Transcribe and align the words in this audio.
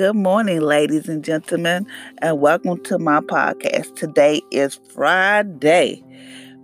Good 0.00 0.16
morning, 0.16 0.62
ladies 0.62 1.10
and 1.10 1.22
gentlemen, 1.22 1.86
and 2.22 2.40
welcome 2.40 2.82
to 2.84 2.98
my 2.98 3.20
podcast. 3.20 3.96
Today 3.96 4.40
is 4.50 4.80
Friday, 4.94 6.02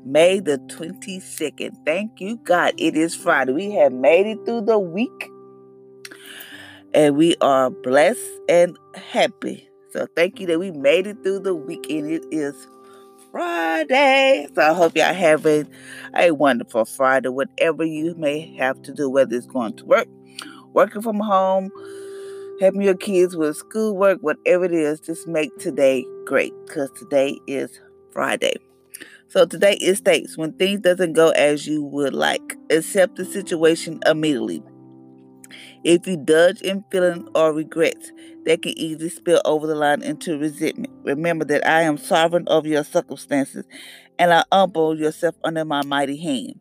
May 0.07 0.41
the 0.41 0.57
22nd. 0.57 1.85
Thank 1.85 2.19
you, 2.19 2.39
God. 2.39 2.73
It 2.79 2.97
is 2.97 3.15
Friday. 3.15 3.53
We 3.53 3.73
have 3.73 3.93
made 3.93 4.27
it 4.27 4.39
through 4.47 4.63
the 4.63 4.79
week, 4.79 5.31
and 6.95 7.15
we 7.15 7.37
are 7.43 7.69
blessed 7.69 8.27
and 8.49 8.75
happy. 8.95 9.69
So, 9.91 10.07
thank 10.17 10.41
you 10.41 10.47
that 10.47 10.59
we 10.59 10.71
made 10.71 11.07
it 11.07 11.23
through 11.23 11.41
the 11.41 11.55
week, 11.55 11.91
and 11.91 12.11
it 12.11 12.25
is 12.31 12.67
Friday. 13.31 14.49
So, 14.55 14.63
I 14.63 14.73
hope 14.73 14.97
y'all 14.97 15.13
having 15.13 15.69
a 16.15 16.31
wonderful 16.31 16.87
Friday, 16.87 17.29
whatever 17.29 17.85
you 17.85 18.15
may 18.15 18.57
have 18.57 18.81
to 18.81 18.95
do, 18.95 19.11
whether 19.11 19.37
it's 19.37 19.45
going 19.45 19.77
to 19.77 19.85
work, 19.85 20.09
working 20.73 21.03
from 21.03 21.21
home 21.21 21.71
helping 22.61 22.83
your 22.83 22.97
kids 22.97 23.37
with 23.37 23.57
schoolwork, 23.57 24.19
whatever 24.21 24.65
it 24.65 24.73
is, 24.73 25.01
just 25.01 25.27
make 25.27 25.57
today 25.59 26.05
great 26.25 26.53
because 26.67 26.91
today 26.93 27.39
is 27.47 27.81
Friday. 28.13 28.55
So 29.29 29.45
today 29.45 29.75
it 29.81 29.97
states 29.97 30.39
when 30.39 30.53
things 30.53 30.81
doesn't 30.81 31.13
go 31.13 31.31
as 31.31 31.67
you 31.67 31.83
would 31.85 32.15
like, 32.15 32.57
accept 32.71 33.17
the 33.17 33.25
situation 33.25 34.01
immediately. 34.07 34.63
If 35.85 36.07
you 36.07 36.17
dodge 36.17 36.63
in 36.63 36.85
feeling 36.91 37.29
or 37.35 37.53
regrets, 37.53 38.11
that 38.45 38.63
can 38.63 38.77
easily 38.79 39.09
spill 39.09 39.41
over 39.45 39.67
the 39.67 39.75
line 39.75 40.03
into 40.03 40.39
resentment. 40.39 40.93
Remember 41.05 41.45
that 41.45 41.67
I 41.67 41.83
am 41.83 41.99
sovereign 41.99 42.45
over 42.49 42.67
your 42.67 42.85
circumstances, 42.85 43.65
and 44.19 44.33
I 44.33 44.45
humble 44.51 44.99
yourself 44.99 45.35
under 45.45 45.65
my 45.65 45.85
mighty 45.85 46.17
hand. 46.17 46.61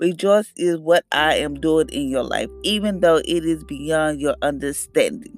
Rejoice 0.00 0.50
is 0.56 0.78
what 0.78 1.04
I 1.12 1.34
am 1.34 1.60
doing 1.60 1.90
in 1.90 2.08
your 2.08 2.22
life, 2.22 2.48
even 2.62 3.00
though 3.00 3.16
it 3.16 3.44
is 3.44 3.62
beyond 3.64 4.18
your 4.18 4.34
understanding. 4.40 5.36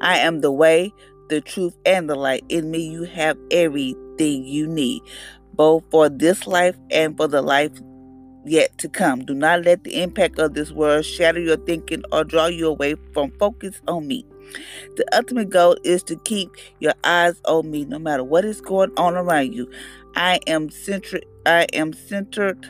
I 0.00 0.18
am 0.18 0.40
the 0.40 0.50
way, 0.50 0.92
the 1.28 1.40
truth, 1.40 1.76
and 1.86 2.10
the 2.10 2.16
light. 2.16 2.44
In 2.48 2.72
me, 2.72 2.80
you 2.80 3.04
have 3.04 3.38
everything 3.52 4.44
you 4.44 4.66
need, 4.66 5.02
both 5.54 5.84
for 5.92 6.08
this 6.08 6.48
life 6.48 6.74
and 6.90 7.16
for 7.16 7.28
the 7.28 7.40
life 7.40 7.70
yet 8.44 8.76
to 8.78 8.88
come. 8.88 9.24
Do 9.24 9.32
not 9.32 9.64
let 9.64 9.84
the 9.84 10.02
impact 10.02 10.40
of 10.40 10.54
this 10.54 10.72
world 10.72 11.04
shatter 11.04 11.38
your 11.38 11.56
thinking 11.58 12.02
or 12.10 12.24
draw 12.24 12.46
you 12.46 12.66
away 12.66 12.96
from 13.14 13.30
focus 13.38 13.80
on 13.86 14.08
me. 14.08 14.26
The 14.96 15.04
ultimate 15.16 15.50
goal 15.50 15.76
is 15.84 16.02
to 16.04 16.16
keep 16.24 16.50
your 16.80 16.94
eyes 17.04 17.40
on 17.44 17.70
me 17.70 17.84
no 17.84 18.00
matter 18.00 18.24
what 18.24 18.44
is 18.44 18.60
going 18.60 18.90
on 18.96 19.14
around 19.14 19.54
you. 19.54 19.70
I 20.16 20.40
am 20.48 20.68
centered 20.68 21.24
I 21.46 21.66
am 21.72 21.92
centered 21.92 22.68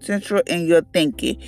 central 0.00 0.42
in 0.46 0.66
your 0.66 0.82
thinking. 0.92 1.40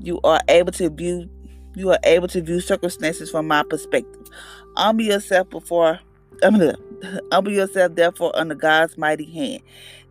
You 0.00 0.20
are 0.24 0.40
able 0.48 0.72
to 0.72 0.90
view 0.90 1.28
you 1.76 1.90
are 1.90 1.98
able 2.04 2.28
to 2.28 2.40
view 2.40 2.60
circumstances 2.60 3.32
from 3.32 3.48
my 3.48 3.64
perspective. 3.64 4.28
Humble 4.76 5.04
yourself 5.04 5.50
before 5.50 5.98
humble 6.42 7.52
yourself 7.52 7.94
therefore 7.94 8.32
under 8.34 8.54
God's 8.54 8.96
mighty 8.96 9.30
hand, 9.30 9.62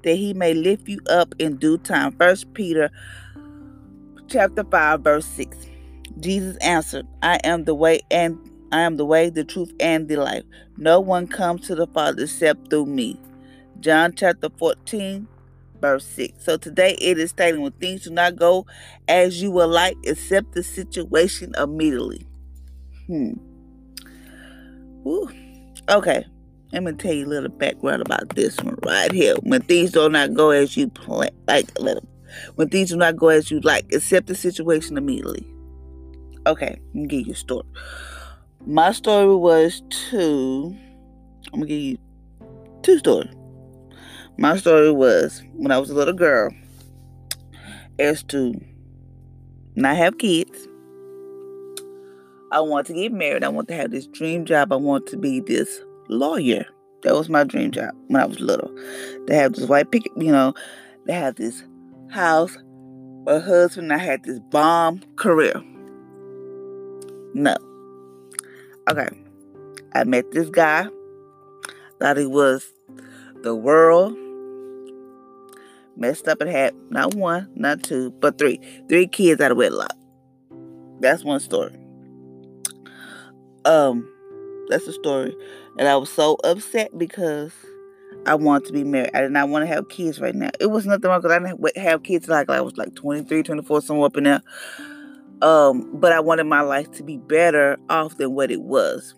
that 0.03 0.15
he 0.15 0.33
may 0.33 0.53
lift 0.53 0.87
you 0.87 0.99
up 1.09 1.33
in 1.39 1.57
due 1.57 1.77
time. 1.77 2.11
First 2.13 2.53
Peter 2.53 2.89
chapter 4.27 4.63
5, 4.63 5.01
verse 5.01 5.25
6. 5.25 5.57
Jesus 6.19 6.57
answered, 6.57 7.07
I 7.21 7.39
am 7.43 7.63
the 7.63 7.75
way 7.75 8.01
and 8.11 8.37
I 8.71 8.81
am 8.81 8.97
the 8.97 9.05
way, 9.05 9.29
the 9.29 9.43
truth, 9.43 9.71
and 9.79 10.07
the 10.07 10.15
life. 10.15 10.43
No 10.77 10.99
one 10.99 11.27
comes 11.27 11.67
to 11.67 11.75
the 11.75 11.87
Father 11.87 12.23
except 12.23 12.69
through 12.69 12.87
me. 12.87 13.19
John 13.79 14.13
chapter 14.15 14.49
14, 14.57 15.27
verse 15.83 16.05
6. 16.05 16.45
So 16.45 16.55
today 16.55 16.95
it 17.01 17.19
is 17.19 17.31
stating 17.31 17.61
when 17.61 17.73
things 17.73 18.05
do 18.05 18.09
not 18.09 18.37
go 18.37 18.65
as 19.09 19.41
you 19.41 19.51
would 19.51 19.65
like, 19.65 19.97
accept 20.07 20.53
the 20.53 20.63
situation 20.63 21.53
immediately. 21.57 22.25
Hmm. 23.07 23.33
Woo. 25.03 25.29
Okay. 25.89 26.25
Let 26.71 26.83
me 26.83 26.93
tell 26.93 27.11
you 27.11 27.25
a 27.25 27.27
little 27.27 27.49
background 27.49 28.01
about 28.01 28.29
this 28.29 28.57
one 28.61 28.77
right 28.85 29.11
here. 29.11 29.35
When 29.41 29.61
things 29.61 29.91
do 29.91 30.07
not 30.07 30.33
go 30.33 30.51
as 30.51 30.77
you 30.77 30.87
plan, 30.87 31.31
like 31.49 31.67
when 32.55 32.69
things 32.69 32.89
do 32.89 32.95
not 32.95 33.17
go 33.17 33.27
as 33.27 33.51
you 33.51 33.59
like, 33.59 33.93
accept 33.93 34.27
the 34.27 34.35
situation 34.35 34.97
immediately. 34.97 35.45
Okay, 36.47 36.79
let 36.93 36.95
me 36.95 37.07
give 37.07 37.27
you 37.27 37.33
a 37.33 37.35
story. 37.35 37.67
My 38.65 38.93
story 38.93 39.35
was 39.35 39.83
two. 39.89 40.75
I'm 41.51 41.59
gonna 41.59 41.65
give 41.65 41.77
you 41.77 41.97
two 42.81 42.97
stories. 42.99 43.35
My 44.37 44.57
story 44.57 44.91
was 44.91 45.43
when 45.53 45.71
I 45.71 45.77
was 45.77 45.91
a 45.91 45.93
little 45.93 46.13
girl, 46.13 46.51
as 47.99 48.23
to 48.23 48.59
not 49.75 49.95
have 49.95 50.17
kids. 50.17 50.67
I 52.51 52.59
want 52.61 52.87
to 52.87 52.93
get 52.93 53.11
married. 53.11 53.43
I 53.43 53.49
want 53.49 53.67
to 53.67 53.75
have 53.75 53.91
this 53.91 54.07
dream 54.07 54.45
job. 54.45 54.73
I 54.73 54.75
want 54.75 55.07
to 55.07 55.17
be 55.17 55.39
this 55.39 55.81
lawyer. 56.09 56.65
That 57.03 57.13
was 57.13 57.29
my 57.29 57.43
dream 57.43 57.71
job 57.71 57.91
when 58.07 58.21
I 58.21 58.25
was 58.25 58.39
little. 58.39 58.71
To 59.27 59.35
have 59.35 59.53
this 59.53 59.67
white 59.67 59.91
picket, 59.91 60.11
you 60.17 60.31
know, 60.31 60.53
to 61.05 61.13
have 61.13 61.35
this 61.35 61.63
house, 62.09 62.57
a 63.27 63.39
husband. 63.39 63.93
I 63.93 63.97
had 63.97 64.23
this 64.23 64.39
bomb 64.51 65.01
career. 65.15 65.53
No. 67.33 67.55
Okay. 68.89 69.09
I 69.93 70.03
met 70.05 70.31
this 70.31 70.49
guy. 70.49 70.87
Thought 71.99 72.17
he 72.17 72.25
was 72.25 72.73
the 73.41 73.55
world 73.55 74.17
messed 75.97 76.27
up 76.27 76.41
and 76.41 76.49
had 76.49 76.73
not 76.89 77.15
one, 77.15 77.49
not 77.55 77.83
two, 77.83 78.11
but 78.11 78.37
three. 78.37 78.59
Three 78.89 79.07
kids 79.07 79.41
out 79.41 79.51
of 79.51 79.57
wedlock. 79.57 79.95
That's 80.99 81.23
one 81.23 81.39
story. 81.39 81.75
Um, 83.65 84.09
that's 84.69 84.87
a 84.87 84.93
story. 84.93 85.35
And 85.77 85.87
I 85.87 85.95
was 85.95 86.09
so 86.09 86.37
upset 86.43 86.97
because 86.97 87.51
I 88.25 88.35
wanted 88.35 88.67
to 88.67 88.73
be 88.73 88.83
married. 88.83 89.11
I 89.13 89.21
did 89.21 89.31
not 89.31 89.49
want 89.49 89.63
to 89.63 89.67
have 89.67 89.89
kids 89.89 90.19
right 90.19 90.35
now. 90.35 90.51
It 90.59 90.67
was 90.67 90.85
nothing 90.85 91.09
wrong 91.09 91.21
because 91.21 91.35
I 91.35 91.39
didn't 91.39 91.77
have 91.77 92.03
kids 92.03 92.27
like 92.27 92.49
I 92.49 92.61
was 92.61 92.77
like 92.77 92.95
23, 92.95 93.43
24, 93.43 93.81
somewhere 93.81 94.07
up 94.07 94.17
in 94.17 94.23
there. 94.23 94.41
Um, 95.41 95.89
but 95.99 96.13
I 96.13 96.21
wanted 96.21 96.45
my 96.45 96.61
life 96.61 96.89
to 96.91 97.03
be 97.03 97.17
better 97.17 97.77
off 97.89 98.17
than 98.17 98.33
what 98.33 98.49
it 98.49 98.61
was. 98.61 99.15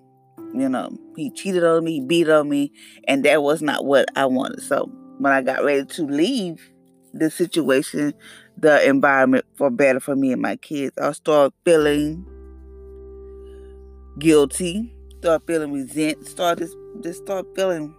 You 0.53 0.69
know, 0.69 0.97
he 1.15 1.29
cheated 1.31 1.63
on 1.63 1.83
me, 1.83 1.99
he 1.99 2.01
beat 2.01 2.29
on 2.29 2.49
me, 2.49 2.71
and 3.07 3.23
that 3.25 3.43
was 3.43 3.61
not 3.61 3.85
what 3.85 4.07
I 4.15 4.25
wanted. 4.25 4.61
So 4.63 4.89
when 5.17 5.31
I 5.31 5.41
got 5.41 5.63
ready 5.63 5.85
to 5.85 6.03
leave 6.05 6.71
the 7.13 7.29
situation, 7.29 8.13
the 8.57 8.87
environment 8.87 9.45
for 9.55 9.69
better 9.69 9.99
for 9.99 10.15
me 10.15 10.31
and 10.31 10.41
my 10.41 10.55
kids, 10.57 10.97
I 10.97 11.11
started 11.13 11.53
feeling 11.63 12.25
guilty, 14.19 14.93
start 15.19 15.43
feeling 15.47 15.71
resent, 15.71 16.25
start 16.27 16.59
just 16.59 16.75
just 17.01 17.23
start 17.23 17.45
feeling 17.55 17.95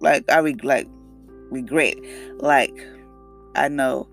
like 0.00 0.30
I 0.30 0.38
re- 0.38 0.56
like 0.62 0.88
regret, 1.50 1.96
like 2.38 2.74
I 3.54 3.68
know 3.68 4.08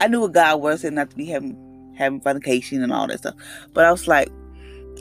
I 0.00 0.08
knew 0.08 0.20
what 0.20 0.32
God 0.32 0.60
was 0.60 0.84
and 0.84 0.96
not 0.96 1.10
to 1.10 1.16
be 1.16 1.26
having 1.26 1.94
having 1.96 2.20
fornication 2.20 2.82
and 2.82 2.92
all 2.92 3.06
that 3.06 3.18
stuff, 3.18 3.34
but 3.72 3.84
I 3.84 3.90
was 3.90 4.06
like, 4.06 4.30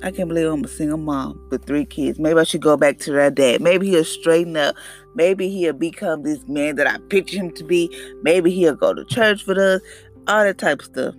I 0.04 0.12
can't 0.12 0.28
believe 0.28 0.48
I'm 0.48 0.64
a 0.64 0.68
single 0.68 0.98
mom 0.98 1.40
with 1.50 1.66
three 1.66 1.86
kids. 1.86 2.20
Maybe 2.20 2.40
I 2.40 2.44
should 2.44 2.62
go 2.62 2.78
back 2.78 3.00
to 3.00 3.12
that 3.14 3.36
dad. 3.36 3.62
Maybe 3.62 3.90
he'll 3.90 4.04
straighten 4.04 4.58
up. 4.58 4.76
Maybe 5.16 5.50
he'll 5.50 5.74
become 5.74 6.24
this 6.24 6.46
man 6.48 6.76
that 6.76 6.88
I 6.88 6.98
picture 7.10 7.38
him 7.38 7.52
to 7.54 7.64
be. 7.64 7.90
Maybe 8.22 8.52
he'll 8.52 8.76
go 8.76 8.94
to 8.94 9.06
church 9.06 9.48
with 9.48 9.58
us. 9.58 9.82
All 10.28 10.44
that 10.44 10.58
type 10.58 10.80
of 10.80 10.86
stuff. 10.86 11.16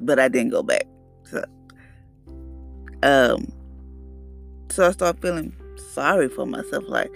But 0.00 0.18
I 0.18 0.28
didn't 0.28 0.50
go 0.50 0.62
back. 0.62 0.84
So, 1.24 1.44
um, 3.02 3.52
so 4.70 4.88
I 4.88 4.92
started 4.92 5.20
feeling 5.20 5.54
sorry 5.92 6.28
for 6.28 6.46
myself. 6.46 6.84
Like, 6.88 7.12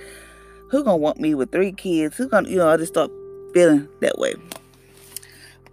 who 0.70 0.84
gonna 0.84 0.98
want 0.98 1.18
me 1.18 1.34
with 1.34 1.50
three 1.50 1.72
kids? 1.72 2.16
Who 2.16 2.28
gonna, 2.28 2.48
you 2.48 2.56
know, 2.58 2.68
I 2.68 2.76
just 2.76 2.92
start 2.92 3.10
feeling 3.54 3.88
that 4.00 4.18
way 4.18 4.34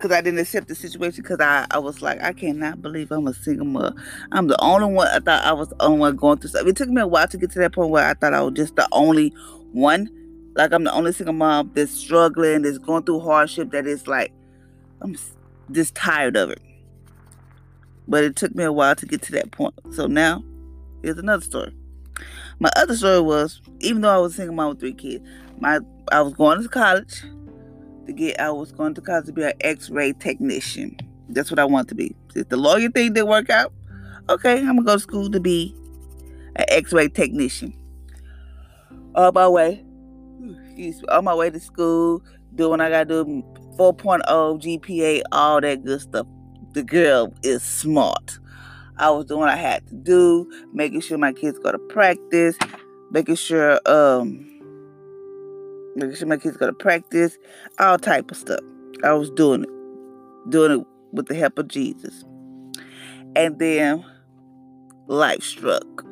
because 0.06 0.18
I 0.20 0.22
didn't 0.22 0.40
accept 0.40 0.68
the 0.68 0.76
situation 0.76 1.24
because 1.24 1.40
I, 1.40 1.66
I 1.72 1.80
was 1.80 2.04
like, 2.04 2.22
I 2.22 2.32
cannot 2.32 2.80
believe 2.80 3.12
I'm 3.12 3.26
a 3.26 3.34
single 3.34 3.66
mother. 3.66 3.96
I'm 4.32 4.46
the 4.46 4.62
only 4.62 4.94
one. 4.94 5.08
I 5.08 5.20
thought 5.20 5.44
I 5.44 5.52
was 5.52 5.70
the 5.70 5.82
only 5.82 6.00
one 6.00 6.16
going 6.16 6.38
through 6.38 6.52
stuff. 6.52 6.68
It 6.68 6.76
took 6.76 6.90
me 6.90 7.02
a 7.02 7.08
while 7.08 7.28
to 7.28 7.38
get 7.38 7.50
to 7.52 7.60
that 7.60 7.74
point 7.74 7.90
where 7.90 8.08
I 8.08 8.14
thought 8.14 8.36
I 8.36 8.44
was 8.44 8.54
just 8.54 8.76
the 8.76 8.88
only 8.92 9.30
one. 9.72 10.12
Like 10.56 10.74
I'm 10.74 10.84
the 10.84 10.94
only 10.94 11.12
single 11.12 11.34
mom 11.34 11.72
that's 11.74 11.92
struggling, 11.92 12.62
that's 12.62 12.78
going 12.78 13.02
through 13.02 13.22
hardship, 13.22 13.72
that 13.72 13.88
is 13.88 14.08
like, 14.08 14.32
I'm 15.02 15.16
just 15.72 15.96
tired 15.96 16.36
of 16.36 16.52
it. 16.52 16.62
But 18.08 18.24
it 18.24 18.36
took 18.36 18.54
me 18.54 18.64
a 18.64 18.72
while 18.72 18.96
to 18.96 19.08
get 19.08 19.24
to 19.24 19.32
that 19.32 19.50
point. 19.50 19.74
So 19.92 20.06
now, 20.06 20.44
here's 21.02 21.18
another 21.18 21.44
story. 21.44 21.74
My 22.60 22.70
other 22.76 22.96
story 22.96 23.22
was, 23.22 23.60
even 23.80 24.04
though 24.04 24.14
I 24.16 24.20
was 24.20 24.34
a 24.34 24.36
single 24.36 24.56
mom 24.56 24.70
with 24.70 24.80
three 24.82 24.94
kids, 24.94 25.28
my 25.60 25.80
I 26.12 26.22
was 26.22 26.34
going 26.34 26.62
to 26.62 26.70
college 26.70 27.24
to 28.08 28.14
get 28.14 28.40
I 28.40 28.52
was 28.52 28.72
going 28.72 28.94
to 28.96 29.02
college 29.02 29.26
to 29.28 29.34
be 29.34 29.44
an 29.44 29.54
X-ray 29.62 30.14
technician. 30.14 30.98
That's 31.30 31.50
what 31.52 31.60
I 31.60 31.66
want 31.66 31.90
to 31.90 31.96
be. 31.96 32.16
If 32.36 32.50
the 32.50 32.58
lawyer 32.58 32.90
thing 32.90 33.14
didn't 33.14 33.30
work 33.30 33.50
out, 33.50 33.74
okay, 34.30 34.60
I'm 34.60 34.76
gonna 34.76 34.84
go 34.84 34.94
to 34.94 35.00
school 35.00 35.30
to 35.32 35.40
be 35.40 35.76
an 36.56 36.66
X-ray 36.70 37.10
technician. 37.10 37.74
On 39.16 39.34
my 39.34 39.48
way, 39.48 39.84
on 41.10 41.24
my 41.24 41.34
way 41.34 41.50
to 41.50 41.60
school, 41.60 42.22
doing 42.54 42.82
I 42.82 42.90
gotta 42.90 43.06
do 43.06 43.44
4.0 43.78 44.24
GPA, 44.28 45.22
all 45.32 45.62
that 45.62 45.84
good 45.84 46.02
stuff. 46.02 46.28
The 46.74 46.84
girl 46.84 47.34
is 47.44 47.64
smart. 47.64 48.40
I 48.98 49.10
was 49.10 49.26
doing 49.26 49.42
what 49.42 49.50
I 49.50 49.56
had 49.56 49.86
to 49.88 49.96
do, 49.96 50.50
making 50.74 51.02
sure 51.02 51.18
my 51.18 51.34
kids 51.34 51.60
go 51.60 51.72
to 51.72 51.80
practice, 51.80 52.58
making 53.12 53.36
sure 53.36 53.80
um 53.86 54.55
making 55.96 56.16
sure 56.16 56.28
my 56.28 56.38
kids 56.38 56.58
go 56.58 56.68
to 56.68 56.74
practice, 56.74 57.38
all 57.80 57.98
type 57.98 58.32
of 58.32 58.38
stuff. 58.38 58.62
I 59.04 59.14
was 59.14 59.30
doing 59.32 59.64
it, 59.64 60.50
doing 60.50 60.80
it 60.80 60.88
with 61.12 61.28
the 61.28 61.36
help 61.36 61.58
of 61.58 61.68
Jesus. 61.68 62.24
And 63.36 63.60
then 63.60 64.06
life 65.08 65.44
struck. 65.44 66.06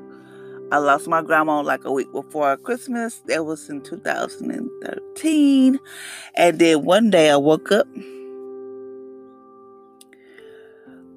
I 0.71 0.77
lost 0.77 1.07
my 1.07 1.21
grandma 1.21 1.61
like 1.61 1.85
a 1.85 1.91
week 1.91 2.11
before 2.11 2.57
Christmas. 2.57 3.21
That 3.27 3.45
was 3.45 3.69
in 3.69 3.81
2013. 3.81 5.79
And 6.35 6.59
then 6.59 6.83
one 6.83 7.09
day 7.09 7.29
I 7.29 7.35
woke 7.35 7.71
up. 7.71 7.87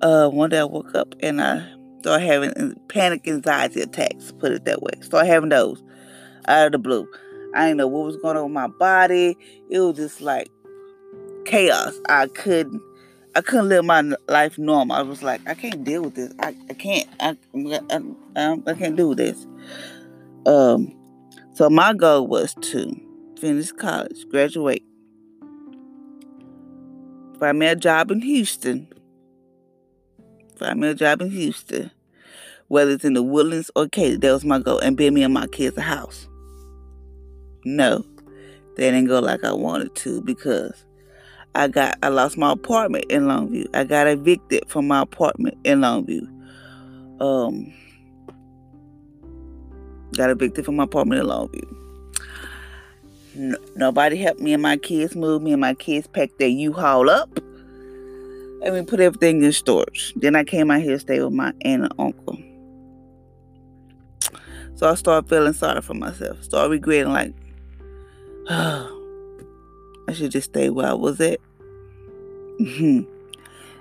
Uh, 0.02 0.28
one 0.28 0.50
day 0.50 0.58
I 0.58 0.64
woke 0.64 0.94
up 0.94 1.14
and 1.20 1.40
I 1.40 1.66
started 2.00 2.26
having 2.26 2.80
panic 2.88 3.26
anxiety 3.26 3.80
attacks, 3.80 4.30
put 4.32 4.52
it 4.52 4.64
that 4.66 4.82
way. 4.82 4.92
Started 5.00 5.28
having 5.28 5.48
those 5.48 5.82
out 6.46 6.66
of 6.66 6.72
the 6.72 6.78
blue. 6.78 7.08
I 7.56 7.66
didn't 7.66 7.78
know 7.78 7.88
what 7.88 8.04
was 8.04 8.16
going 8.16 8.36
on 8.36 8.44
with 8.44 8.52
my 8.52 8.66
body. 8.66 9.36
It 9.70 9.80
was 9.80 9.96
just 9.96 10.20
like 10.20 10.50
chaos. 11.44 11.98
I 12.08 12.26
couldn't 12.28 12.82
I 13.36 13.42
couldn't 13.42 13.68
live 13.68 13.84
my 13.84 14.02
life 14.28 14.56
normal. 14.56 14.96
I 14.96 15.02
was 15.02 15.22
like, 15.22 15.46
I 15.46 15.52
can't 15.52 15.84
deal 15.84 16.02
with 16.02 16.14
this. 16.14 16.32
I, 16.38 16.56
I 16.70 16.72
can't. 16.72 17.06
I, 17.20 17.36
I, 17.90 18.00
I, 18.34 18.56
I 18.66 18.72
can't 18.72 18.96
do 18.96 19.14
this. 19.14 19.46
Um, 20.46 20.96
so 21.52 21.68
my 21.68 21.92
goal 21.92 22.26
was 22.26 22.54
to 22.54 22.98
finish 23.38 23.72
college, 23.72 24.26
graduate, 24.30 24.82
find 27.38 27.58
me 27.58 27.66
a 27.66 27.76
job 27.76 28.10
in 28.10 28.22
Houston. 28.22 28.88
Find 30.56 30.80
me 30.80 30.88
a 30.88 30.94
job 30.94 31.20
in 31.20 31.30
Houston, 31.30 31.90
whether 32.68 32.92
it's 32.92 33.04
in 33.04 33.12
the 33.12 33.22
Woodlands 33.22 33.70
or 33.76 33.86
Katy. 33.86 34.16
That 34.16 34.32
was 34.32 34.46
my 34.46 34.60
goal, 34.60 34.78
and 34.78 34.96
build 34.96 35.12
me 35.12 35.22
and 35.22 35.34
my 35.34 35.46
kids 35.46 35.76
a 35.76 35.82
house. 35.82 36.26
No, 37.68 38.04
that 38.76 38.76
didn't 38.76 39.06
go 39.06 39.18
like 39.18 39.42
I 39.42 39.52
wanted 39.52 39.92
to 39.96 40.22
because 40.22 40.84
I 41.56 41.66
got 41.66 41.98
I 42.00 42.10
lost 42.10 42.38
my 42.38 42.52
apartment 42.52 43.06
in 43.10 43.24
Longview. 43.24 43.66
I 43.74 43.82
got 43.82 44.06
evicted 44.06 44.62
from 44.68 44.86
my 44.86 45.02
apartment 45.02 45.58
in 45.64 45.80
Longview. 45.80 46.28
Um 47.20 47.72
got 50.12 50.30
evicted 50.30 50.64
from 50.64 50.76
my 50.76 50.84
apartment 50.84 51.22
in 51.22 51.26
Longview. 51.26 51.76
No, 53.34 53.58
nobody 53.74 54.16
helped 54.16 54.40
me 54.40 54.52
and 54.52 54.62
my 54.62 54.76
kids 54.76 55.16
move. 55.16 55.42
Me 55.42 55.50
and 55.50 55.60
my 55.60 55.74
kids 55.74 56.06
packed 56.06 56.38
their 56.38 56.46
U-Haul 56.46 57.10
up. 57.10 57.36
And 58.62 58.74
we 58.74 58.82
put 58.82 59.00
everything 59.00 59.42
in 59.42 59.52
storage. 59.52 60.14
Then 60.14 60.36
I 60.36 60.44
came 60.44 60.70
out 60.70 60.82
here 60.82 60.92
to 60.92 61.00
stay 61.00 61.20
with 61.20 61.32
my 61.32 61.52
aunt 61.62 61.82
and 61.82 61.92
uncle. 61.98 62.38
So 64.76 64.88
I 64.88 64.94
started 64.94 65.28
feeling 65.28 65.52
sorry 65.52 65.82
for 65.82 65.94
myself. 65.94 66.44
Started 66.44 66.70
regretting 66.70 67.12
like, 67.12 67.34
I 68.48 70.12
should 70.12 70.30
just 70.30 70.50
stay 70.50 70.70
where 70.70 70.86
I 70.86 70.92
was 70.92 71.20
at. 71.20 71.40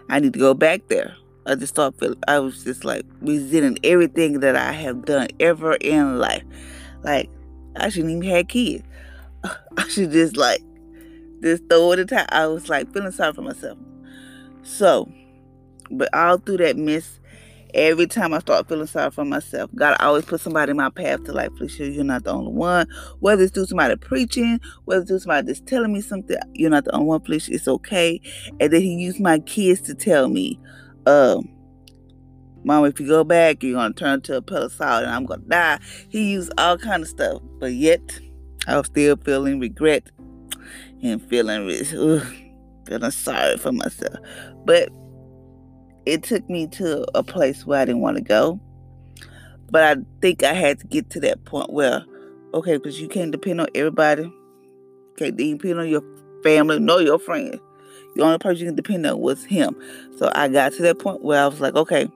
I 0.10 0.20
need 0.20 0.34
to 0.34 0.40
go 0.40 0.56
back 0.56 0.88
there. 0.88 1.16
I 1.46 1.54
just 1.54 1.76
thought 1.76 1.94
I 2.28 2.40
was 2.40 2.64
just 2.64 2.84
like 2.84 3.06
resenting 3.22 3.78
everything 3.84 4.40
that 4.40 4.56
I 4.56 4.72
have 4.72 5.06
done 5.06 5.28
ever 5.40 5.76
in 5.76 6.18
life. 6.18 6.44
Like 7.04 7.30
I 7.76 7.90
shouldn't 7.90 8.12
even 8.12 8.36
have 8.36 8.48
kids. 8.48 8.84
I 9.78 9.88
should 9.88 10.12
just 10.12 10.36
like 10.36 10.64
just 11.44 11.70
throw 11.70 11.92
it 11.92 12.08
time. 12.08 12.26
I 12.30 12.48
was 12.48 12.68
like 12.68 12.92
feeling 12.92 13.12
sorry 13.12 13.34
for 13.34 13.44
myself. 13.44 13.78
So, 14.64 15.12
but 15.92 16.12
all 16.12 16.38
through 16.38 16.58
that 16.58 16.78
mess, 16.78 17.20
Every 17.76 18.08
time 18.08 18.34
I 18.34 18.40
start 18.40 18.70
feeling 18.70 18.88
sorry 18.88 19.12
for 19.12 19.26
myself, 19.26 19.70
God 19.76 19.98
always 20.00 20.24
put 20.24 20.40
somebody 20.40 20.72
in 20.72 20.78
my 20.78 20.90
path 20.90 21.26
to 21.26 21.34
like, 21.34 21.52
sure 21.68 21.86
you're 21.86 22.06
not 22.06 22.24
the 22.24 22.32
only 22.32 22.54
one. 22.54 22.88
Whether 23.20 23.44
it's 23.44 23.54
through 23.54 23.66
somebody 23.66 23.98
preaching, 23.98 24.62
whether 24.86 25.02
it's 25.02 25.10
through 25.10 25.20
somebody 25.20 25.48
just 25.48 25.68
telling 25.68 25.92
me 25.92 26.00
something, 26.00 26.38
you're 26.54 26.70
not 26.70 26.86
the 26.86 26.96
only 26.96 27.08
one, 27.08 27.20
please, 27.20 27.50
it's 27.50 27.68
okay. 27.68 28.22
And 28.62 28.72
then 28.72 28.82
he 28.82 28.96
used 28.96 29.20
my 29.20 29.40
kids 29.40 29.82
to 29.82 29.94
tell 29.94 30.30
me, 30.30 30.58
um, 31.06 31.50
Mom, 32.64 32.86
if 32.86 32.98
you 32.98 33.08
go 33.08 33.26
back, 33.26 33.62
you're 33.62 33.74
gonna 33.74 33.94
turn 33.94 34.22
to 34.22 34.38
a 34.38 34.42
pillar 34.42 34.70
salt 34.70 35.04
and 35.04 35.12
I'm 35.14 35.26
gonna 35.26 35.44
die. 35.44 35.80
He 36.08 36.32
used 36.32 36.54
all 36.58 36.78
kind 36.78 37.04
of 37.04 37.10
stuff, 37.10 37.42
but 37.60 37.74
yet 37.74 38.02
I 38.68 38.78
was 38.78 38.88
still 38.88 39.18
feeling 39.18 39.60
regret 39.60 40.10
and 41.04 41.22
feeling 41.30 41.70
ugh, 41.70 42.26
feeling 42.88 43.12
sorry 43.12 43.58
for 43.58 43.74
myself. 43.74 44.16
But 44.64 44.90
it 46.06 46.24
took 46.24 46.50
me 46.50 46.68
to 46.68 47.06
a 47.18 47.24
place 47.24 47.66
where 47.66 47.82
I 47.82 47.86
didn't 47.86 48.02
want 48.02 48.18
to 48.18 48.24
go. 48.24 48.60
But 49.70 49.84
I 49.84 50.02
think 50.22 50.44
I 50.44 50.54
had 50.54 50.80
to 50.80 50.88
get 50.88 51.10
to 51.12 51.20
that 51.22 51.44
point 51.46 51.74
where, 51.74 52.06
okay, 52.54 52.78
because 52.78 53.02
you 53.02 53.08
can't 53.08 53.32
depend 53.32 53.62
on 53.62 53.68
everybody. 53.74 54.32
Can't 55.18 55.36
depend 55.36 55.80
on 55.80 55.90
your 55.90 56.04
family, 56.44 56.80
nor 56.80 57.02
your 57.02 57.20
friends. 57.20 57.58
The 58.16 58.22
only 58.22 58.38
person 58.38 58.62
you 58.62 58.66
can 58.68 58.76
depend 58.76 59.06
on 59.06 59.20
was 59.20 59.44
him. 59.44 59.76
So 60.18 60.32
I 60.34 60.48
got 60.48 60.74
to 60.74 60.82
that 60.84 61.00
point 61.00 61.24
where 61.24 61.42
I 61.42 61.48
was 61.48 61.60
like, 61.60 61.76
okay, 61.76 62.08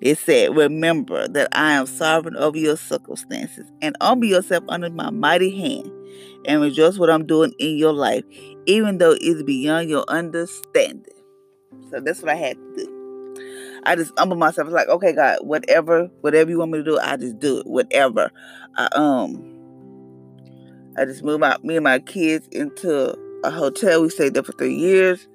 it 0.00 0.18
said, 0.18 0.56
remember 0.56 1.28
that 1.28 1.48
I 1.52 1.72
am 1.72 1.86
sovereign 1.86 2.36
over 2.36 2.58
your 2.58 2.76
circumstances 2.76 3.70
and 3.80 3.96
humble 4.00 4.26
yourself 4.26 4.64
under 4.68 4.90
my 4.90 5.10
mighty 5.10 5.56
hand 5.56 5.90
and 6.46 6.60
rejoice 6.60 6.98
what 6.98 7.10
I'm 7.10 7.26
doing 7.26 7.52
in 7.58 7.76
your 7.76 7.92
life, 7.92 8.24
even 8.66 8.98
though 8.98 9.16
it's 9.18 9.42
beyond 9.42 9.88
your 9.88 10.04
understanding. 10.08 11.14
So 11.90 12.00
that's 12.00 12.22
what 12.22 12.30
I 12.30 12.36
had 12.36 12.56
to 12.56 12.84
do. 12.84 12.99
I 13.84 13.96
just 13.96 14.12
humble 14.18 14.36
myself. 14.36 14.68
It's 14.68 14.74
like, 14.74 14.88
okay, 14.88 15.12
God, 15.12 15.38
whatever, 15.42 16.10
whatever 16.20 16.50
you 16.50 16.58
want 16.58 16.72
me 16.72 16.78
to 16.78 16.84
do, 16.84 16.98
I 16.98 17.16
just 17.16 17.38
do 17.38 17.58
it. 17.58 17.66
Whatever. 17.66 18.30
I 18.76 18.88
um 18.94 19.50
I 20.96 21.04
just 21.04 21.22
moved 21.22 21.40
my 21.40 21.56
me 21.62 21.76
and 21.76 21.84
my 21.84 21.98
kids 21.98 22.46
into 22.52 23.14
a 23.44 23.50
hotel. 23.50 24.02
We 24.02 24.10
stayed 24.10 24.34
there 24.34 24.42
for 24.42 24.52
three 24.52 24.74
years. 24.74 25.26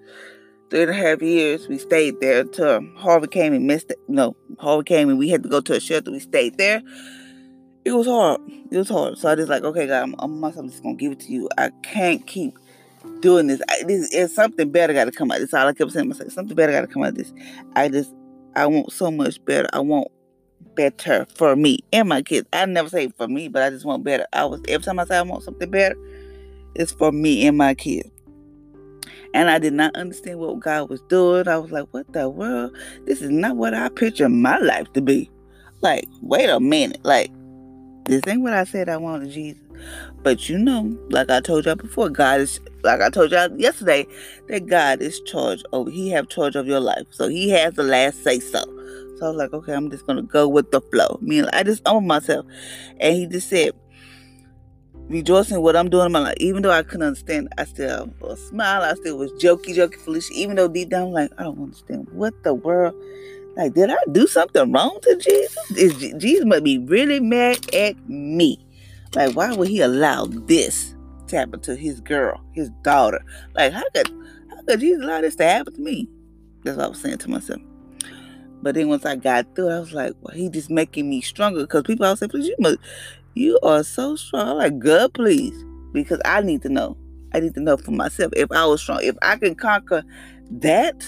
Three 0.69 0.81
and 0.81 0.91
a 0.91 0.93
half 0.93 1.21
years. 1.21 1.67
We 1.67 1.77
stayed 1.77 2.19
there 2.21 2.41
until 2.41 2.81
Harvey 2.97 3.27
came 3.27 3.53
and 3.53 3.67
missed 3.67 3.91
it. 3.91 3.99
No, 4.07 4.35
Harvey 4.59 4.83
came 4.83 5.09
and 5.09 5.19
we 5.19 5.29
had 5.29 5.43
to 5.43 5.49
go 5.49 5.61
to 5.61 5.75
a 5.75 5.79
shelter. 5.79 6.11
We 6.11 6.19
stayed 6.19 6.57
there. 6.57 6.81
It 7.85 7.91
was 7.91 8.07
hard. 8.07 8.41
It 8.71 8.77
was 8.77 8.89
hard. 8.89 9.17
So 9.19 9.29
I 9.29 9.35
just 9.35 9.47
like, 9.47 9.63
okay, 9.63 9.85
God, 9.85 10.09
I'm, 10.17 10.43
I'm 10.43 10.53
just 10.67 10.81
gonna 10.81 10.95
give 10.95 11.11
it 11.11 11.19
to 11.21 11.31
you. 11.31 11.47
I 11.55 11.69
can't 11.83 12.25
keep 12.25 12.57
doing 13.19 13.47
this. 13.47 13.61
I, 13.69 13.83
this 13.83 14.11
is 14.11 14.33
something 14.33 14.71
better 14.71 14.93
got 14.93 15.05
to 15.05 15.11
come 15.11 15.31
out. 15.31 15.39
That's 15.39 15.53
all 15.53 15.67
I 15.67 15.73
kept 15.73 15.91
saying. 15.91 16.09
Myself, 16.09 16.31
something 16.31 16.55
better 16.55 16.71
got 16.71 16.81
to 16.81 16.87
come 16.87 17.03
out 17.03 17.09
of 17.09 17.15
this. 17.15 17.31
I 17.75 17.89
just 17.89 18.11
I 18.55 18.67
want 18.67 18.91
so 18.91 19.11
much 19.11 19.43
better. 19.45 19.67
I 19.73 19.79
want 19.79 20.07
better 20.75 21.25
for 21.35 21.55
me 21.55 21.79
and 21.91 22.09
my 22.09 22.21
kids. 22.21 22.47
I 22.53 22.65
never 22.65 22.89
say 22.89 23.09
for 23.09 23.27
me, 23.27 23.47
but 23.47 23.63
I 23.63 23.69
just 23.69 23.85
want 23.85 24.03
better. 24.03 24.25
I 24.33 24.45
was 24.45 24.61
every 24.67 24.83
time 24.83 24.99
I 24.99 25.05
say 25.05 25.17
I 25.17 25.21
want 25.21 25.43
something 25.43 25.69
better, 25.69 25.95
it's 26.75 26.91
for 26.91 27.11
me 27.11 27.47
and 27.47 27.57
my 27.57 27.73
kids. 27.73 28.09
And 29.33 29.49
I 29.49 29.59
did 29.59 29.73
not 29.73 29.95
understand 29.95 30.39
what 30.39 30.59
God 30.59 30.89
was 30.89 31.01
doing. 31.09 31.47
I 31.47 31.57
was 31.57 31.71
like, 31.71 31.87
what 31.91 32.11
the 32.13 32.29
world? 32.29 32.75
This 33.05 33.21
is 33.21 33.29
not 33.29 33.57
what 33.57 33.73
I 33.73 33.89
picture 33.89 34.29
my 34.29 34.57
life 34.59 34.91
to 34.93 35.01
be. 35.01 35.29
Like, 35.81 36.05
wait 36.21 36.49
a 36.49 36.59
minute. 36.59 37.03
Like, 37.03 37.31
this 38.05 38.21
ain't 38.27 38.41
what 38.41 38.53
I 38.53 38.63
said 38.63 38.89
I 38.89 38.97
wanted, 38.97 39.31
Jesus. 39.31 39.61
But 40.23 40.49
you 40.49 40.57
know, 40.57 40.97
like 41.09 41.29
I 41.29 41.39
told 41.41 41.65
y'all 41.65 41.75
before, 41.75 42.09
God 42.09 42.41
is 42.41 42.59
like 42.83 43.01
I 43.01 43.09
told 43.09 43.31
y'all 43.31 43.51
yesterday, 43.59 44.07
that 44.47 44.67
God 44.67 45.01
is 45.01 45.21
charge 45.21 45.63
over 45.73 45.89
He 45.89 46.09
have 46.11 46.29
charge 46.29 46.55
of 46.55 46.67
your 46.67 46.79
life. 46.79 47.05
So 47.11 47.27
He 47.27 47.49
has 47.49 47.73
the 47.73 47.83
last 47.83 48.23
say 48.23 48.39
so. 48.39 48.63
So 49.17 49.25
I 49.25 49.29
was 49.29 49.37
like, 49.37 49.53
okay, 49.53 49.73
I'm 49.73 49.89
just 49.89 50.05
gonna 50.05 50.23
go 50.23 50.47
with 50.47 50.71
the 50.71 50.81
flow. 50.81 51.19
I 51.21 51.23
mean, 51.23 51.45
I 51.53 51.63
just 51.63 51.81
own 51.85 52.05
myself. 52.05 52.45
And 52.99 53.15
he 53.15 53.27
just 53.27 53.49
said, 53.49 53.71
rejoicing 55.07 55.61
what 55.61 55.75
I'm 55.75 55.89
doing 55.89 56.07
in 56.07 56.11
my 56.11 56.19
life. 56.19 56.37
Even 56.37 56.63
though 56.63 56.71
I 56.71 56.83
couldn't 56.83 57.03
understand, 57.03 57.49
I 57.57 57.65
still 57.65 58.13
smile. 58.49 58.81
I 58.81 58.93
still 58.95 59.17
was 59.17 59.31
jokey, 59.33 59.75
jokey, 59.75 59.95
foolish. 59.95 60.29
Even 60.31 60.55
though 60.55 60.67
deep 60.67 60.89
down, 60.89 61.07
I'm 61.07 61.13
like, 61.13 61.31
I 61.37 61.43
don't 61.43 61.61
understand 61.61 62.07
what 62.11 62.33
the 62.43 62.53
world. 62.53 62.95
Like, 63.55 63.73
did 63.73 63.89
I 63.89 63.97
do 64.11 64.27
something 64.27 64.71
wrong 64.71 64.99
to 65.01 65.15
Jesus? 65.17 65.71
Is 65.71 66.13
Jesus 66.19 66.45
must 66.45 66.63
be 66.63 66.77
really 66.77 67.19
mad 67.19 67.73
at 67.73 67.95
me? 68.09 68.59
Like, 69.15 69.35
why 69.35 69.53
would 69.53 69.69
he 69.69 69.81
allow 69.81 70.25
this 70.25 70.93
to 71.27 71.37
happen 71.37 71.61
to 71.61 71.75
his 71.75 72.01
girl, 72.01 72.41
his 72.51 72.69
daughter? 72.83 73.21
Like, 73.53 73.71
how 73.71 73.83
could 73.93 74.09
how 74.49 74.61
could 74.63 74.81
Jesus 74.81 75.03
allow 75.03 75.21
this 75.21 75.35
to 75.37 75.45
happen 75.45 75.73
to 75.73 75.81
me? 75.81 76.09
That's 76.63 76.77
what 76.77 76.85
I 76.85 76.89
was 76.89 76.99
saying 76.99 77.19
to 77.19 77.29
myself. 77.29 77.61
But 78.61 78.75
then 78.75 78.89
once 78.89 79.05
I 79.05 79.15
got 79.15 79.55
through, 79.55 79.69
I 79.69 79.79
was 79.79 79.93
like, 79.93 80.13
well, 80.21 80.35
he 80.35 80.49
just 80.49 80.69
making 80.69 81.09
me 81.09 81.21
stronger. 81.21 81.61
Because 81.61 81.83
people 81.83 82.05
always 82.05 82.19
say, 82.19 82.27
please, 82.27 82.47
you 82.47 82.55
must, 82.59 82.79
you 83.35 83.59
are 83.61 83.83
so 83.83 84.15
strong. 84.15 84.49
I'm 84.49 84.57
like, 84.57 84.79
God, 84.79 85.13
please. 85.13 85.63
Because 85.93 86.19
I 86.25 86.41
need 86.41 86.63
to 86.63 86.69
know. 86.69 86.97
I 87.33 87.41
need 87.41 87.53
to 87.53 87.59
know 87.59 87.77
for 87.77 87.91
myself 87.91 88.33
if 88.35 88.51
I 88.51 88.65
was 88.65 88.81
strong. 88.81 88.99
If 89.03 89.15
I 89.21 89.35
can 89.35 89.55
conquer 89.55 90.03
that, 90.51 91.03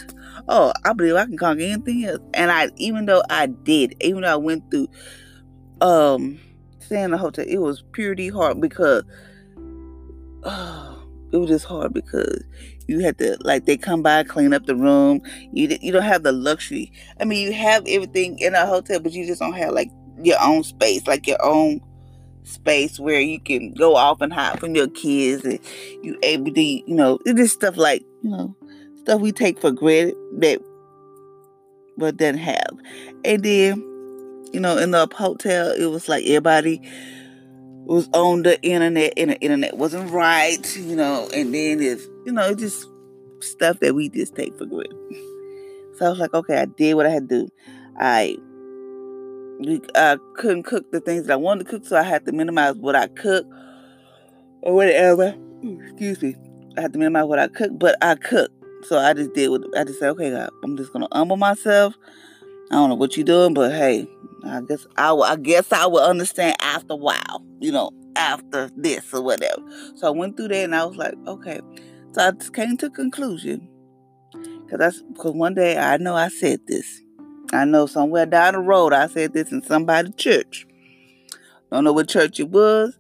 oh, 0.48 0.74
I 0.86 0.94
believe 0.94 1.16
I 1.16 1.26
can 1.26 1.38
conquer 1.38 1.64
anything 1.64 2.06
else. 2.06 2.20
And 2.34 2.52
I, 2.52 2.70
even 2.78 3.06
though 3.06 3.24
I 3.30 3.48
did, 3.48 3.96
even 4.02 4.22
though 4.22 4.34
I 4.34 4.36
went 4.36 4.70
through, 4.72 4.88
um, 5.82 6.40
staying 6.80 7.06
in 7.06 7.12
the 7.12 7.18
hotel, 7.18 7.46
it 7.48 7.58
was 7.58 7.84
purely 7.92 8.30
hard 8.30 8.62
because, 8.62 9.04
oh, 10.44 10.94
it 11.32 11.38
was 11.38 11.50
just 11.50 11.66
hard 11.66 11.94
because 11.94 12.44
you 12.88 13.02
had 13.02 13.18
to 13.18 13.38
like 13.42 13.66
they 13.66 13.76
come 13.76 14.02
by 14.02 14.24
clean 14.24 14.54
up 14.54 14.66
the 14.66 14.76
room. 14.76 15.22
You 15.52 15.78
you 15.82 15.92
don't 15.92 16.04
have 16.04 16.24
the 16.24 16.32
luxury. 16.32 16.92
I 17.20 17.26
mean, 17.26 17.46
you 17.46 17.54
have 17.54 17.84
everything 17.86 18.40
in 18.40 18.56
a 18.56 18.66
hotel, 18.66 19.00
but 19.02 19.12
you 19.12 19.26
just 19.26 19.42
don't 19.42 19.54
have 19.54 19.74
like 19.74 19.92
your 20.24 20.38
own 20.42 20.64
space, 20.64 21.06
like 21.06 21.28
your 21.28 21.44
own 21.44 21.82
space 22.44 23.00
where 23.00 23.20
you 23.20 23.40
can 23.40 23.74
go 23.74 23.96
off 23.96 24.22
and 24.22 24.32
hide 24.32 24.60
from 24.60 24.74
your 24.74 24.88
kids 24.88 25.44
and 25.44 25.60
you 26.02 26.18
able 26.24 26.54
to, 26.54 26.62
you 26.62 26.84
know, 26.88 27.20
it 27.26 27.38
is 27.38 27.52
stuff 27.52 27.76
like, 27.76 28.04
you 28.24 28.30
know, 28.30 28.56
stuff 29.08 29.22
we 29.22 29.32
take 29.32 29.58
for 29.62 29.72
granted 29.72 30.18
that 30.40 30.60
but 31.98 32.18
didn't 32.18 32.40
have. 32.40 32.78
And 33.24 33.42
then, 33.42 33.80
you 34.52 34.60
know, 34.60 34.78
in 34.78 34.92
the 34.92 35.08
hotel, 35.16 35.72
it 35.72 35.86
was 35.86 36.10
like 36.10 36.26
everybody 36.26 36.82
was 37.86 38.10
on 38.12 38.44
the 38.44 38.62
internet 38.64 39.14
and 39.16 39.32
the 39.32 39.40
internet 39.40 39.78
wasn't 39.78 40.12
right, 40.12 40.76
you 40.76 40.94
know, 40.94 41.30
and 41.34 41.56
then 41.56 41.82
it's, 41.82 42.06
you 42.26 42.34
know, 42.34 42.54
just 42.54 42.86
stuff 43.40 43.80
that 43.80 43.96
we 43.96 44.10
just 44.10 44.36
take 44.36 44.58
for 44.58 44.66
granted. 44.66 44.94
So 45.96 46.08
I 46.08 46.10
was 46.10 46.20
like, 46.20 46.34
okay, 46.34 46.58
I 46.58 46.66
did 46.66 46.96
what 46.96 47.06
I 47.06 47.10
had 47.10 47.30
to 47.30 47.46
do. 47.46 47.52
I 47.98 48.36
I 49.96 50.18
couldn't 50.36 50.64
cook 50.64 50.92
the 50.92 51.00
things 51.00 51.28
that 51.28 51.34
I 51.34 51.38
wanted 51.38 51.64
to 51.64 51.72
cook, 51.72 51.86
so 51.86 51.96
I 51.96 52.04
had 52.04 52.26
to 52.26 52.34
minimize 52.34 52.76
what 52.76 52.96
I 52.98 53.08
cook 53.08 53.48
or 54.62 54.76
whatever. 54.76 55.34
Excuse 55.64 56.22
me. 56.22 56.36
I 56.78 56.82
had 56.82 56.92
to 56.92 57.00
minimize 57.00 57.26
what 57.26 57.40
I 57.40 57.48
cook, 57.48 57.72
but 57.80 57.96
I 58.02 58.16
cook. 58.16 58.52
So 58.84 58.98
I 58.98 59.14
just 59.14 59.34
did 59.34 59.50
what 59.50 59.64
I 59.78 59.84
just 59.84 60.00
said, 60.00 60.10
okay, 60.12 60.32
God, 60.32 60.50
I'm 60.64 60.78
just 60.78 60.94
gonna 60.94 61.08
humble 61.12 61.38
myself. 61.38 61.96
I 62.72 62.76
don't 62.76 62.90
know 62.90 62.96
what 62.96 63.16
you're 63.18 63.26
doing, 63.26 63.54
but 63.54 63.72
hey, 63.72 64.08
I 64.46 64.62
guess 64.62 64.86
I 64.98 65.12
will, 65.14 65.24
I 65.24 65.36
guess 65.36 65.72
I 65.72 65.86
will 65.88 66.04
understand 66.04 66.58
after 66.62 66.94
a 66.94 66.98
while, 66.98 67.44
you 67.60 67.72
know, 67.72 67.92
after 68.16 68.70
this 68.76 69.14
or 69.14 69.22
whatever. 69.22 69.62
So 69.96 70.08
I 70.08 70.10
went 70.12 70.38
through 70.38 70.50
that 70.50 70.64
and 70.64 70.76
I 70.76 70.86
was 70.86 70.98
like, 70.98 71.16
okay. 71.26 71.62
So 72.14 72.28
I 72.28 72.32
just 72.32 72.54
came 72.54 72.78
to 72.78 72.88
a 72.88 72.90
conclusion. 72.90 73.70
Cause 74.70 74.80
that's 74.80 75.02
because 75.02 75.34
one 75.34 75.54
day 75.54 75.78
I 75.78 75.98
know 75.98 76.16
I 76.16 76.28
said 76.28 76.60
this. 76.68 77.02
I 77.54 77.64
know 77.64 77.86
somewhere 77.86 78.26
down 78.26 78.54
the 78.54 78.60
road 78.60 78.92
I 78.92 79.08
said 79.08 79.34
this 79.34 79.52
in 79.52 79.64
somebody's 79.64 80.16
church. 80.16 80.68
Don't 81.72 81.86
know 81.86 81.94
what 81.94 82.10
church 82.10 82.40
it 82.40 82.50
was. 82.50 82.98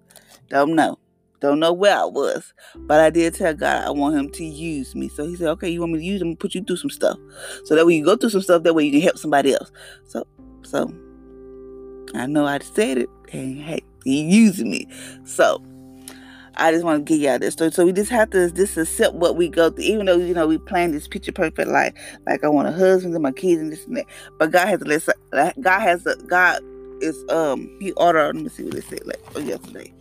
Don't 0.49 0.75
know. 0.75 0.97
Don't 1.39 1.59
know 1.59 1.73
where 1.73 1.97
I 1.97 2.05
was. 2.05 2.53
But 2.87 2.99
I 2.99 3.09
did 3.09 3.35
tell 3.35 3.53
God 3.53 3.85
I 3.85 3.91
want 3.91 4.15
him 4.15 4.29
to 4.31 4.43
use 4.43 4.95
me. 4.95 5.09
So 5.09 5.25
he 5.25 5.35
said, 5.35 5.49
okay, 5.49 5.69
you 5.69 5.81
want 5.81 5.93
me 5.93 5.99
to 5.99 6.05
use 6.05 6.21
him 6.21 6.35
put 6.35 6.55
you 6.55 6.63
through 6.63 6.77
some 6.77 6.89
stuff. 6.89 7.17
So 7.65 7.75
that 7.75 7.85
way 7.85 7.95
you 7.95 8.05
go 8.05 8.15
through 8.15 8.31
some 8.31 8.41
stuff, 8.41 8.63
that 8.63 8.73
way 8.73 8.85
you 8.85 8.91
can 8.91 9.01
help 9.01 9.17
somebody 9.17 9.53
else. 9.53 9.71
So 10.05 10.25
so 10.63 10.93
I 12.15 12.25
know 12.25 12.45
I 12.45 12.59
said 12.59 12.97
it, 12.97 13.09
and 13.31 13.61
hey, 13.61 13.81
he 14.03 14.23
using 14.23 14.69
me. 14.69 14.87
So 15.25 15.61
I 16.55 16.71
just 16.71 16.83
want 16.83 17.05
to 17.05 17.13
give 17.13 17.21
y'all 17.21 17.39
this 17.39 17.53
story. 17.53 17.71
So 17.71 17.85
we 17.85 17.93
just 17.93 18.09
have 18.11 18.29
to 18.31 18.51
just 18.51 18.77
accept 18.77 19.15
what 19.15 19.35
we 19.35 19.49
go 19.49 19.69
through, 19.69 19.85
even 19.85 20.05
though 20.05 20.17
you 20.17 20.33
know 20.33 20.47
we 20.47 20.57
plan 20.57 20.91
this 20.91 21.07
picture 21.07 21.31
perfect 21.31 21.69
life. 21.69 21.93
Like 22.25 22.43
I 22.43 22.47
want 22.47 22.67
a 22.67 22.71
husband 22.71 23.13
and 23.13 23.23
my 23.23 23.31
kids 23.31 23.61
and 23.61 23.71
this 23.71 23.85
and 23.85 23.97
that. 23.97 24.07
But 24.39 24.51
God 24.51 24.67
has 24.67 24.79
to 24.79 24.85
listen. 24.85 25.13
God 25.31 25.79
has 25.79 26.05
a 26.05 26.15
God 26.25 26.59
is 26.99 27.23
um 27.29 27.69
He 27.79 27.91
ordered. 27.93 28.35
Let 28.35 28.43
me 28.43 28.49
see 28.49 28.63
what 28.63 28.75
it 28.75 28.85
said 28.85 29.05
like 29.05 29.21
yesterday. 29.45 29.93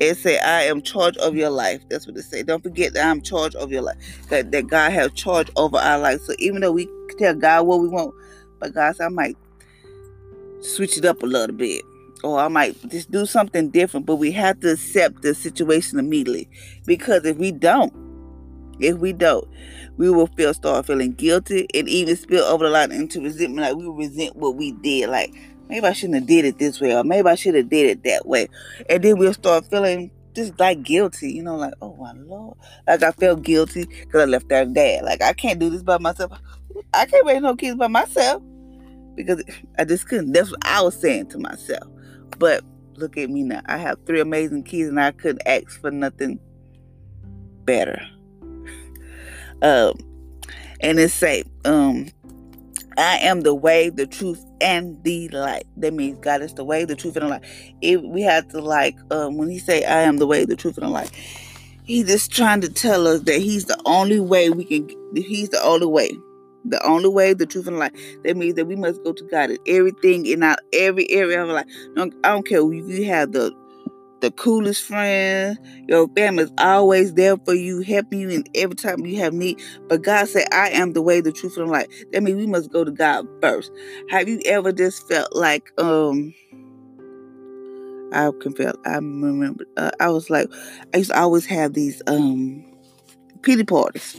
It 0.00 0.16
say, 0.16 0.38
I 0.38 0.62
am 0.62 0.82
charge 0.82 1.16
of 1.18 1.36
your 1.36 1.50
life. 1.50 1.82
That's 1.88 2.06
what 2.06 2.16
it 2.16 2.22
say. 2.22 2.42
Don't 2.42 2.62
forget 2.62 2.94
that 2.94 3.06
I'm 3.06 3.20
charge 3.20 3.54
of 3.54 3.70
your 3.70 3.82
life. 3.82 3.96
That, 4.28 4.50
that 4.50 4.66
God 4.66 4.92
has 4.92 5.12
charge 5.12 5.50
over 5.56 5.76
our 5.76 5.98
life. 5.98 6.20
So 6.22 6.34
even 6.38 6.60
though 6.60 6.72
we 6.72 6.88
tell 7.18 7.34
God 7.34 7.66
what 7.66 7.80
we 7.80 7.88
want, 7.88 8.14
but 8.58 8.74
God 8.74 8.96
said 8.96 9.06
I 9.06 9.08
might 9.08 9.36
switch 10.60 10.98
it 10.98 11.04
up 11.04 11.22
a 11.22 11.26
little 11.26 11.54
bit 11.54 11.82
or 12.24 12.40
I 12.40 12.48
might 12.48 12.76
just 12.88 13.10
do 13.10 13.26
something 13.26 13.68
different, 13.68 14.06
but 14.06 14.16
we 14.16 14.32
have 14.32 14.58
to 14.60 14.72
accept 14.72 15.22
the 15.22 15.34
situation 15.34 15.98
immediately. 15.98 16.48
Because 16.86 17.24
if 17.26 17.36
we 17.36 17.52
don't, 17.52 17.92
if 18.80 18.96
we 18.96 19.12
don't, 19.12 19.46
we 19.98 20.10
will 20.10 20.26
feel 20.28 20.54
start 20.54 20.86
feeling 20.86 21.12
guilty 21.12 21.68
and 21.74 21.88
even 21.88 22.16
spill 22.16 22.42
over 22.44 22.64
the 22.64 22.70
line 22.70 22.92
into 22.92 23.20
resentment. 23.20 23.68
Like 23.68 23.76
we 23.76 23.86
resent 23.88 24.36
what 24.36 24.56
we 24.56 24.72
did. 24.72 25.10
Like 25.10 25.34
maybe 25.68 25.86
I 25.86 25.92
shouldn't 25.92 26.16
have 26.16 26.26
did 26.26 26.44
it 26.44 26.58
this 26.58 26.80
way, 26.80 26.94
or 26.94 27.04
maybe 27.04 27.28
I 27.28 27.34
should 27.34 27.54
have 27.54 27.68
did 27.68 27.90
it 27.90 28.04
that 28.04 28.26
way. 28.26 28.48
And 28.88 29.02
then 29.02 29.18
we'll 29.18 29.34
start 29.34 29.66
feeling 29.70 30.10
just 30.34 30.58
like 30.58 30.82
guilty, 30.82 31.32
you 31.32 31.42
know, 31.42 31.56
like, 31.56 31.74
oh 31.80 31.96
my 31.96 32.12
lord. 32.12 32.56
Like 32.86 33.02
I 33.02 33.12
felt 33.12 33.42
guilty 33.42 33.86
because 33.86 34.22
I 34.22 34.24
left 34.24 34.48
their 34.48 34.66
dad. 34.66 35.04
Like 35.04 35.22
I 35.22 35.32
can't 35.32 35.58
do 35.58 35.70
this 35.70 35.82
by 35.82 35.98
myself. 35.98 36.32
I 36.92 37.06
can't 37.06 37.26
raise 37.26 37.40
no 37.40 37.56
kids 37.56 37.76
by 37.76 37.88
myself. 37.88 38.42
Because 39.14 39.44
I 39.78 39.84
just 39.84 40.08
couldn't. 40.08 40.32
That's 40.32 40.50
what 40.50 40.66
I 40.66 40.82
was 40.82 41.00
saying 41.00 41.28
to 41.28 41.38
myself. 41.38 41.88
But 42.38 42.64
look 42.96 43.16
at 43.16 43.30
me 43.30 43.44
now. 43.44 43.62
I 43.66 43.76
have 43.76 43.98
three 44.06 44.20
amazing 44.20 44.64
kids 44.64 44.88
and 44.88 45.00
I 45.00 45.12
couldn't 45.12 45.42
ask 45.46 45.80
for 45.80 45.90
nothing 45.90 46.40
better. 47.64 48.00
um, 49.62 49.94
and 50.80 50.98
it 50.98 51.10
say, 51.10 51.44
um, 51.64 52.08
I 52.96 53.18
am 53.18 53.42
the 53.42 53.54
way, 53.54 53.88
the 53.88 54.06
truth, 54.06 54.44
and 54.64 55.02
the 55.04 55.28
light. 55.28 55.66
That 55.76 55.94
means 55.94 56.18
God 56.18 56.42
is 56.42 56.54
the 56.54 56.64
way, 56.64 56.84
the 56.84 56.96
truth, 56.96 57.16
and 57.16 57.26
the 57.26 57.30
light. 57.30 57.44
If 57.82 58.00
we 58.00 58.22
have 58.22 58.48
to 58.48 58.60
like, 58.60 58.96
um, 59.12 59.36
when 59.36 59.48
He 59.50 59.58
say, 59.58 59.84
"I 59.84 60.02
am 60.02 60.16
the 60.16 60.26
way, 60.26 60.44
the 60.44 60.56
truth, 60.56 60.78
and 60.78 60.86
the 60.86 60.90
light," 60.90 61.10
He's 61.84 62.06
just 62.06 62.32
trying 62.32 62.62
to 62.62 62.68
tell 62.72 63.06
us 63.06 63.20
that 63.22 63.40
He's 63.40 63.66
the 63.66 63.80
only 63.84 64.20
way 64.20 64.50
we 64.50 64.64
can. 64.64 64.88
He's 65.14 65.50
the 65.50 65.62
only 65.62 65.86
way 65.86 66.10
the 66.64 66.82
only 66.86 67.08
way, 67.08 67.34
the 67.34 67.46
truth, 67.46 67.66
and 67.66 67.76
the 67.76 67.80
light. 67.80 67.96
That 68.24 68.36
means 68.36 68.54
that 68.54 68.66
we 68.66 68.76
must 68.76 69.04
go 69.04 69.12
to 69.12 69.24
God 69.24 69.50
in 69.50 69.58
everything 69.66 70.26
in 70.26 70.42
our 70.42 70.56
every 70.72 71.10
area 71.10 71.42
of 71.42 71.48
our 71.50 71.54
life. 71.56 71.66
I 71.96 72.30
don't 72.30 72.48
care 72.48 72.60
if 72.60 72.88
you 72.88 73.04
have 73.04 73.32
the 73.32 73.52
the 74.24 74.30
coolest 74.30 74.82
friend, 74.82 75.58
your 75.86 76.08
family 76.16 76.44
is 76.44 76.52
always 76.56 77.12
there 77.12 77.36
for 77.36 77.52
you, 77.52 77.82
helping 77.82 78.20
you 78.20 78.30
in 78.30 78.44
every 78.54 78.74
time 78.74 79.04
you 79.04 79.18
have 79.18 79.34
need. 79.34 79.60
But 79.86 80.00
God 80.00 80.26
said, 80.28 80.46
I 80.50 80.70
am 80.70 80.94
the 80.94 81.02
way, 81.02 81.20
the 81.20 81.30
truth, 81.30 81.58
and 81.58 81.68
the 81.68 81.72
light. 81.72 81.92
That 82.12 82.22
means 82.22 82.38
we 82.38 82.46
must 82.46 82.72
go 82.72 82.84
to 82.84 82.90
God 82.90 83.26
first. 83.42 83.70
Have 84.08 84.26
you 84.26 84.40
ever 84.46 84.72
just 84.72 85.06
felt 85.08 85.36
like 85.36 85.70
um 85.76 86.32
I 88.14 88.30
can 88.40 88.54
feel 88.54 88.72
I 88.86 88.94
remember 88.94 89.66
uh, 89.76 89.90
I 90.00 90.08
was 90.08 90.30
like 90.30 90.48
I 90.94 90.98
used 90.98 91.10
to 91.10 91.20
always 91.20 91.44
have 91.46 91.74
these 91.74 92.00
um 92.06 92.64
pity 93.42 93.64
parties. 93.64 94.18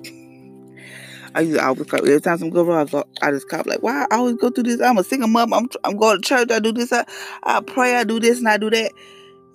I 1.33 1.41
used 1.41 1.57
to 1.57 1.65
always 1.65 1.87
call 1.89 1.99
every 1.99 2.21
time 2.21 2.37
something 2.37 2.51
go 2.51 2.63
wrong. 2.63 2.87
I 3.23 3.31
just 3.31 3.49
cop 3.49 3.65
like, 3.65 3.81
why 3.81 4.05
I 4.11 4.17
always 4.17 4.35
go 4.35 4.51
through 4.51 4.65
this? 4.65 4.81
I'm 4.81 4.99
a 4.99 5.03
single 5.03 5.27
mom. 5.29 5.51
I'm 5.51 5.67
I'm 5.83 5.97
going 5.97 6.21
to 6.21 6.27
church. 6.27 6.51
I 6.51 6.59
do 6.59 6.71
this. 6.71 6.93
I, 6.93 7.05
I 7.43 7.61
pray. 7.61 7.95
I 7.95 8.03
do 8.03 8.19
this 8.19 8.37
and 8.37 8.47
I 8.47 8.57
do 8.57 8.69
that. 8.69 8.91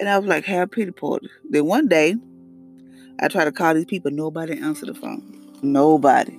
And 0.00 0.09
I 0.09 0.19
was 0.19 0.26
like, 0.26 0.45
have 0.47 0.73
pity 0.73 0.90
party. 0.90 1.28
Then 1.49 1.66
one 1.66 1.87
day, 1.87 2.16
I 3.21 3.28
tried 3.28 3.45
to 3.45 3.52
call 3.52 3.75
these 3.75 3.85
people. 3.85 4.11
Nobody 4.11 4.59
answered 4.59 4.88
the 4.88 4.95
phone. 4.95 5.23
Nobody. 5.62 6.37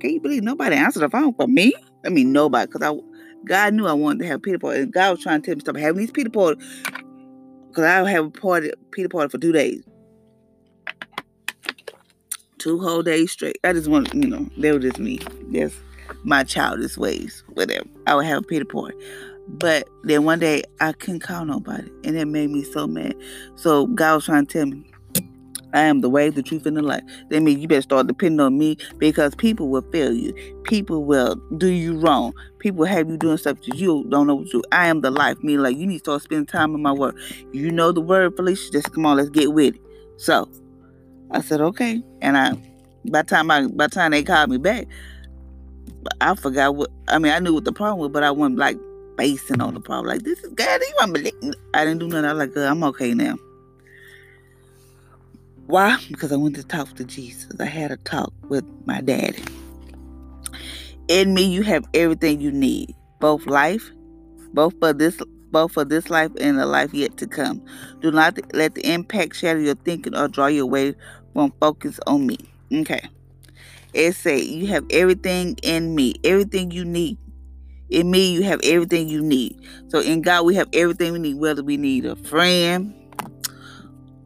Can 0.00 0.10
you 0.10 0.20
believe 0.20 0.42
nobody 0.42 0.74
answered 0.74 1.00
the 1.00 1.10
phone 1.10 1.34
for 1.34 1.46
me? 1.46 1.74
I 2.04 2.08
mean, 2.08 2.32
nobody. 2.32 2.66
Because 2.66 2.82
I, 2.82 2.98
God 3.46 3.74
knew 3.74 3.86
I 3.86 3.92
wanted 3.92 4.20
to 4.20 4.26
have 4.26 4.42
pity 4.42 4.58
party. 4.58 4.80
And 4.80 4.92
God 4.92 5.10
was 5.10 5.22
trying 5.22 5.42
to 5.42 5.46
tell 5.46 5.54
me 5.54 5.60
stop 5.60 5.76
having 5.76 5.98
these 5.98 6.10
pity 6.10 6.30
party. 6.30 6.60
Because 7.68 7.84
I 7.84 8.10
have 8.10 8.24
a 8.26 8.30
party, 8.30 8.72
pity 8.90 9.08
party 9.08 9.28
for 9.28 9.38
two 9.38 9.52
days 9.52 9.84
two 12.60 12.78
whole 12.78 13.02
days 13.02 13.32
straight. 13.32 13.58
I 13.64 13.72
just 13.72 13.88
want, 13.88 14.14
you 14.14 14.28
know, 14.28 14.46
they 14.56 14.70
were 14.70 14.78
just 14.78 14.98
me. 14.98 15.18
That's 15.50 15.74
my 16.22 16.44
childish 16.44 16.96
ways, 16.96 17.42
whatever. 17.54 17.86
I 18.06 18.14
would 18.14 18.26
have 18.26 18.42
a 18.42 18.46
pity 18.46 18.64
party. 18.64 18.96
But 19.52 19.88
then 20.04 20.24
one 20.24 20.38
day 20.38 20.62
I 20.80 20.92
couldn't 20.92 21.20
call 21.20 21.44
nobody, 21.44 21.90
and 22.04 22.16
it 22.16 22.26
made 22.26 22.50
me 22.50 22.62
so 22.62 22.86
mad. 22.86 23.14
So 23.56 23.86
God 23.88 24.16
was 24.16 24.24
trying 24.24 24.46
to 24.46 24.52
tell 24.52 24.66
me, 24.66 24.84
I 25.72 25.82
am 25.82 26.00
the 26.00 26.08
way, 26.10 26.30
the 26.30 26.42
truth, 26.42 26.66
and 26.66 26.76
the 26.76 26.82
life. 26.82 27.02
That 27.28 27.42
means 27.42 27.60
you 27.60 27.68
better 27.68 27.82
start 27.82 28.06
depending 28.06 28.40
on 28.40 28.58
me 28.58 28.76
because 28.98 29.34
people 29.34 29.68
will 29.68 29.84
fail 29.92 30.12
you. 30.12 30.32
People 30.64 31.04
will 31.04 31.36
do 31.58 31.68
you 31.68 31.98
wrong. 31.98 32.32
People 32.58 32.84
have 32.84 33.08
you 33.08 33.16
doing 33.16 33.36
stuff 33.36 33.60
that 33.62 33.76
you 33.76 34.04
don't 34.08 34.26
know 34.26 34.36
what 34.36 34.46
to 34.46 34.52
do. 34.52 34.62
I 34.72 34.88
am 34.88 35.00
the 35.00 35.10
life. 35.10 35.42
Me 35.42 35.58
like 35.58 35.76
you 35.76 35.86
need 35.86 35.98
to 35.98 36.04
start 36.04 36.22
spending 36.22 36.46
time 36.46 36.74
in 36.74 36.82
my 36.82 36.92
word. 36.92 37.16
You 37.52 37.70
know 37.70 37.92
the 37.92 38.00
word, 38.00 38.36
Felicia. 38.36 38.72
Just 38.72 38.92
come 38.92 39.06
on, 39.06 39.16
let's 39.16 39.30
get 39.30 39.52
with 39.52 39.76
it. 39.76 39.80
So 40.16 40.50
I 41.30 41.40
said, 41.40 41.60
okay. 41.60 42.02
And 42.20 42.36
I 42.36 42.54
by 43.06 43.22
the 43.22 43.28
time 43.28 43.50
I 43.50 43.66
by 43.66 43.86
time 43.86 44.10
they 44.10 44.22
called 44.22 44.50
me 44.50 44.58
back, 44.58 44.86
I 46.20 46.34
forgot 46.34 46.74
what 46.74 46.90
I 47.08 47.18
mean, 47.18 47.32
I 47.32 47.38
knew 47.38 47.54
what 47.54 47.64
the 47.64 47.72
problem 47.72 48.00
was, 48.00 48.10
but 48.10 48.22
I 48.22 48.30
wasn't 48.30 48.58
like 48.58 48.78
basing 49.20 49.60
on 49.60 49.74
the 49.74 49.80
problem. 49.80 50.06
Like 50.06 50.22
this 50.22 50.42
is 50.42 50.50
God, 50.54 50.80
you 50.80 50.94
want 50.98 51.12
believe 51.12 51.54
I 51.74 51.84
didn't 51.84 51.98
do 51.98 52.08
nothing. 52.08 52.24
I 52.24 52.32
was 52.32 52.56
like, 52.56 52.56
I'm 52.56 52.82
okay 52.84 53.12
now. 53.12 53.36
Why? 55.66 55.98
Because 56.08 56.32
I 56.32 56.36
went 56.36 56.56
to 56.56 56.64
talk 56.64 56.94
to 56.94 57.04
Jesus. 57.04 57.52
I 57.60 57.66
had 57.66 57.90
a 57.90 57.98
talk 57.98 58.32
with 58.48 58.64
my 58.86 59.02
daddy. 59.02 59.44
In 61.08 61.34
me, 61.34 61.42
you 61.42 61.62
have 61.62 61.84
everything 61.92 62.40
you 62.40 62.50
need, 62.50 62.94
both 63.20 63.44
life, 63.44 63.90
both 64.54 64.72
for 64.80 64.94
this 64.94 65.20
both 65.50 65.72
for 65.72 65.84
this 65.84 66.08
life 66.08 66.30
and 66.40 66.58
the 66.58 66.64
life 66.64 66.94
yet 66.94 67.18
to 67.18 67.26
come. 67.26 67.60
Do 68.00 68.10
not 68.10 68.38
let 68.54 68.74
the 68.74 68.90
impact 68.90 69.36
shatter 69.36 69.60
your 69.60 69.74
thinking 69.74 70.16
or 70.16 70.28
draw 70.28 70.46
you 70.46 70.62
away 70.62 70.94
from 71.34 71.52
focus 71.60 72.00
on 72.06 72.26
me. 72.26 72.38
Okay. 72.72 73.02
It 73.92 74.14
say 74.14 74.40
you 74.40 74.68
have 74.68 74.86
everything 74.90 75.58
in 75.62 75.94
me, 75.94 76.14
everything 76.24 76.70
you 76.70 76.86
need. 76.86 77.18
In 77.90 78.10
me, 78.10 78.32
you 78.32 78.42
have 78.42 78.60
everything 78.62 79.08
you 79.08 79.20
need. 79.20 79.58
So 79.88 80.00
in 80.00 80.22
God, 80.22 80.44
we 80.44 80.54
have 80.54 80.68
everything 80.72 81.12
we 81.12 81.18
need. 81.18 81.34
Whether 81.34 81.62
we 81.62 81.76
need 81.76 82.06
a 82.06 82.14
friend, 82.16 82.94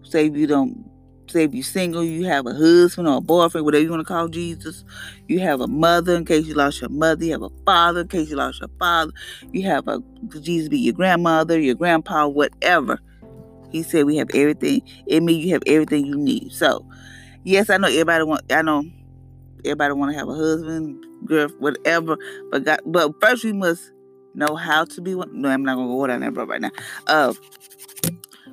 say 0.03 0.25
you 0.25 0.47
don't, 0.47 0.91
say 1.29 1.45
if 1.45 1.55
you're 1.55 1.65
single, 1.65 2.05
you 2.05 2.27
have 2.27 2.47
a 2.47 2.53
husband 2.53 3.09
or 3.09 3.17
a 3.17 3.21
boyfriend, 3.23 3.65
whatever 3.65 3.83
you 3.83 3.91
want 3.91 4.01
to 4.01 4.05
call 4.05 4.29
Jesus. 4.29 4.85
You 5.29 5.41
have 5.41 5.61
a 5.61 5.67
mother 5.67 6.15
in 6.15 6.27
case 6.27 6.47
you 6.47 6.55
lost 6.55 6.83
your 6.83 6.91
mother. 6.91 7.25
You 7.25 7.33
have 7.33 7.43
a 7.43 7.51
father 7.65 8.03
in 8.03 8.09
case 8.09 8.29
you 8.29 8.37
lost 8.37 8.61
your 8.61 8.71
father. 8.79 9.13
You 9.53 9.63
have 9.63 9.89
a 9.89 10.01
Jesus 10.41 10.69
be 10.69 10.79
your 10.79 10.95
grandmother, 10.95 11.59
your 11.59 11.75
grandpa, 11.75 12.27
whatever. 12.27 13.01
He 13.71 13.83
said 13.83 14.05
we 14.05 14.17
have 14.19 14.31
everything. 14.35 14.83
It 15.07 15.23
means 15.23 15.45
you 15.45 15.53
have 15.55 15.63
everything 15.67 16.05
you 16.07 16.17
need. 16.17 16.53
So, 16.53 16.85
yes, 17.45 17.71
I 17.71 17.79
know 17.79 17.89
everybody 17.89 18.25
want. 18.25 18.43
I 18.53 18.63
know 18.63 18.85
everybody 19.65 19.95
want 19.95 20.13
to 20.13 20.19
have 20.19 20.29
a 20.29 20.35
husband, 20.35 21.05
girl, 21.25 21.49
whatever. 21.59 22.17
But 22.51 22.65
God, 22.65 22.81
but 22.87 23.13
first 23.21 23.45
we 23.45 23.53
must 23.53 23.93
know 24.35 24.57
how 24.57 24.85
to 24.85 25.01
be 25.01 25.15
one. 25.15 25.31
No, 25.33 25.49
I'm 25.49 25.65
not 25.65 25.77
gonna 25.77 25.89
go 25.89 26.07
down 26.07 26.21
that 26.21 26.37
road 26.37 26.49
right 26.49 26.61
now. 26.61 26.71
Uh, 27.07 27.33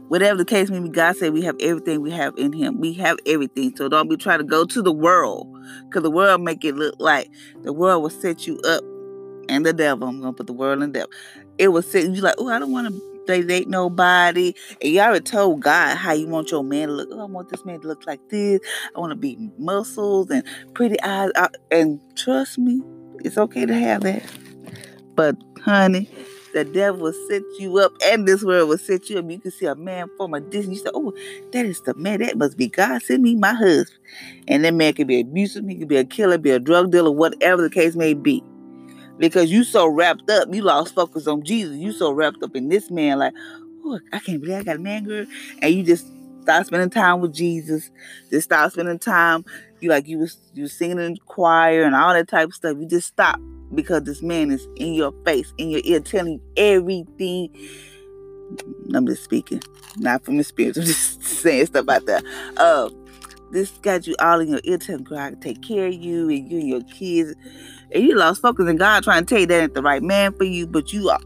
whatever 0.08 0.38
the 0.38 0.46
case 0.46 0.70
may 0.70 0.80
be, 0.80 0.90
God 0.90 1.16
said 1.18 1.34
we 1.34 1.44
have 1.44 1.56
everything 1.60 2.02
we 2.02 2.12
have 2.12 2.34
in 2.38 2.54
Him. 2.54 2.80
We 2.80 2.94
have 2.94 3.18
everything. 3.26 3.76
So 3.76 3.90
don't 3.90 4.10
be 4.10 4.18
trying 4.18 4.40
to 4.40 4.46
go 4.46 4.66
to 4.66 4.82
the 4.82 4.94
world, 4.94 5.48
because 5.90 6.04
the 6.04 6.12
world 6.12 6.42
make 6.42 6.64
it 6.64 6.76
look 6.76 6.96
like 7.00 7.30
the 7.64 7.74
world 7.74 8.04
will 8.04 8.10
set 8.10 8.48
you 8.48 8.60
up, 8.62 8.84
and 9.50 9.66
the 9.66 9.74
devil. 9.74 10.08
I'm 10.08 10.22
gonna 10.22 10.34
put 10.34 10.48
the 10.48 10.54
world 10.54 10.82
in 10.82 10.92
devil. 10.92 11.10
It 11.58 11.70
will 11.70 11.82
set 11.82 12.04
you 12.10 12.22
like, 12.22 12.36
oh, 12.38 12.50
I 12.50 12.60
don't 12.60 12.72
want 12.72 12.88
to 12.88 13.11
they 13.32 13.42
date 13.42 13.68
nobody. 13.68 14.54
And 14.82 14.94
you 14.94 15.00
already 15.00 15.22
told 15.22 15.62
God 15.62 15.98
how 15.98 16.14
you 16.14 16.28
want 16.28 16.52
your 16.52 16.64
man 16.64 16.90
to 16.90 16.94
look. 16.94 17.10
Oh, 17.12 17.22
I 17.22 17.26
want 17.26 17.50
this 17.50 17.66
man 17.66 17.82
to 17.82 17.88
look 17.88 18.06
like 18.06 18.22
this. 18.30 18.60
I 18.96 19.00
want 19.00 19.12
to 19.12 19.16
be 19.16 19.38
muscles 19.58 20.30
and 20.30 20.44
pretty 20.74 21.02
eyes. 21.02 21.32
Uh, 21.36 21.50
and 21.72 22.00
trust 22.16 22.58
me, 22.58 22.82
it's 23.24 23.38
okay 23.38 23.66
to 23.66 23.74
have 23.74 24.02
that. 24.02 24.24
But 25.16 25.36
honey, 25.64 26.10
the 26.54 26.66
devil 26.66 27.02
will 27.02 27.28
set 27.30 27.44
you 27.60 27.78
up 27.80 27.94
and 28.04 28.28
this 28.28 28.44
world 28.44 28.70
will 28.70 28.78
set 28.78 29.10
you 29.10 29.20
up. 29.20 29.30
You 29.30 29.40
can 29.40 29.52
see 29.52 29.66
a 29.66 29.76
man 29.76 30.10
from 30.18 30.34
a 30.34 30.42
distance. 30.42 30.80
You 30.80 30.84
say, 30.84 30.92
Oh, 30.94 31.14
that 31.52 31.66
is 31.66 31.82
the 31.82 31.94
man. 31.94 32.20
That 32.20 32.38
must 32.38 32.58
be 32.58 32.68
God. 32.68 33.02
Send 33.02 33.24
me 33.24 33.36
my 33.36 33.54
husband. 33.54 34.00
And 34.48 34.66
that 34.66 34.74
man 34.74 34.94
could 34.94 35.08
be 35.08 35.22
abusive, 35.22 35.66
he 35.68 35.76
could 35.76 35.88
be 35.88 35.98
a 35.98 36.04
killer, 36.04 36.38
be 36.38 36.52
a 36.52 36.60
drug 36.60 36.92
dealer, 36.92 37.12
whatever 37.12 37.62
the 37.62 37.70
case 37.70 37.96
may 37.96 38.14
be 38.14 38.44
because 39.22 39.52
you 39.52 39.64
so 39.64 39.88
wrapped 39.88 40.30
up, 40.32 40.54
you 40.54 40.64
lost 40.64 40.96
focus 40.96 41.28
on 41.28 41.44
Jesus. 41.44 41.78
You 41.78 41.92
so 41.92 42.12
wrapped 42.12 42.42
up 42.42 42.56
in 42.56 42.70
this 42.70 42.90
man, 42.90 43.20
like, 43.20 43.34
oh, 43.86 44.00
I 44.12 44.18
can't 44.18 44.42
believe 44.42 44.58
I 44.58 44.64
got 44.64 44.78
a 44.78 44.80
man, 44.80 45.04
girl, 45.04 45.28
and 45.62 45.74
you 45.74 45.84
just 45.84 46.08
start 46.42 46.66
spending 46.66 46.90
time 46.90 47.22
with 47.22 47.32
Jesus. 47.32 47.92
Just 48.32 48.46
start 48.46 48.74
spending 48.74 48.98
time. 48.98 49.46
You 49.80 49.90
like 49.90 50.08
you 50.08 50.18
was 50.18 50.38
you 50.56 50.68
singing 50.68 51.00
in 51.00 51.18
choir 51.28 51.84
and 51.84 51.96
all 51.96 52.14
that 52.14 52.28
type 52.28 52.48
of 52.48 52.56
stuff. 52.56 52.78
You 52.80 52.88
just 52.88 53.10
stop 53.10 53.40
because 53.76 54.04
this 54.04 54.24
man 54.24 54.50
is 54.50 54.68
in 54.76 54.96
your 54.96 55.14
face, 55.24 55.54
in 55.60 55.70
your 55.70 55.82
ear, 55.84 56.00
telling 56.00 56.34
you 56.34 56.42
everything. 56.58 57.50
I'm 58.96 59.06
just 59.06 59.24
speaking, 59.24 59.62
not 59.98 60.26
from 60.26 60.40
experience. 60.40 60.78
I'm 60.80 60.84
just 60.84 61.24
saying 61.24 61.68
stuff 61.68 61.86
like 61.88 62.06
that. 62.06 62.26
Uh, 62.58 62.90
this 63.52 63.72
got 63.80 64.08
you 64.08 64.16
all 64.20 64.40
in 64.40 64.50
your 64.50 64.62
ear, 64.64 64.78
telling 64.78 65.04
God 65.04 65.30
to 65.30 65.36
take 65.36 65.62
care 65.62 65.88
of 65.88 65.94
you 65.94 66.30
and 66.30 66.52
you 66.52 66.60
and 66.60 66.68
your 66.68 66.84
kids 66.84 67.36
and 67.94 68.04
you 68.04 68.16
lost 68.16 68.42
focus 68.42 68.68
and 68.68 68.80
God 68.80 69.04
trying 69.04 69.26
to 69.26 69.30
tell 69.30 69.40
you 69.40 69.48
that 69.48 69.64
ain't 69.64 69.74
the 69.74 69.82
right 69.82 70.02
man 70.02 70.34
for 70.34 70.44
you, 70.44 70.68
but 70.68 70.94
you 70.94 71.10
are 71.10 71.20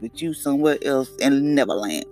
but 0.00 0.20
you 0.20 0.34
somewhere 0.34 0.78
else 0.82 1.10
in 1.16 1.54
Neverland. 1.54 2.04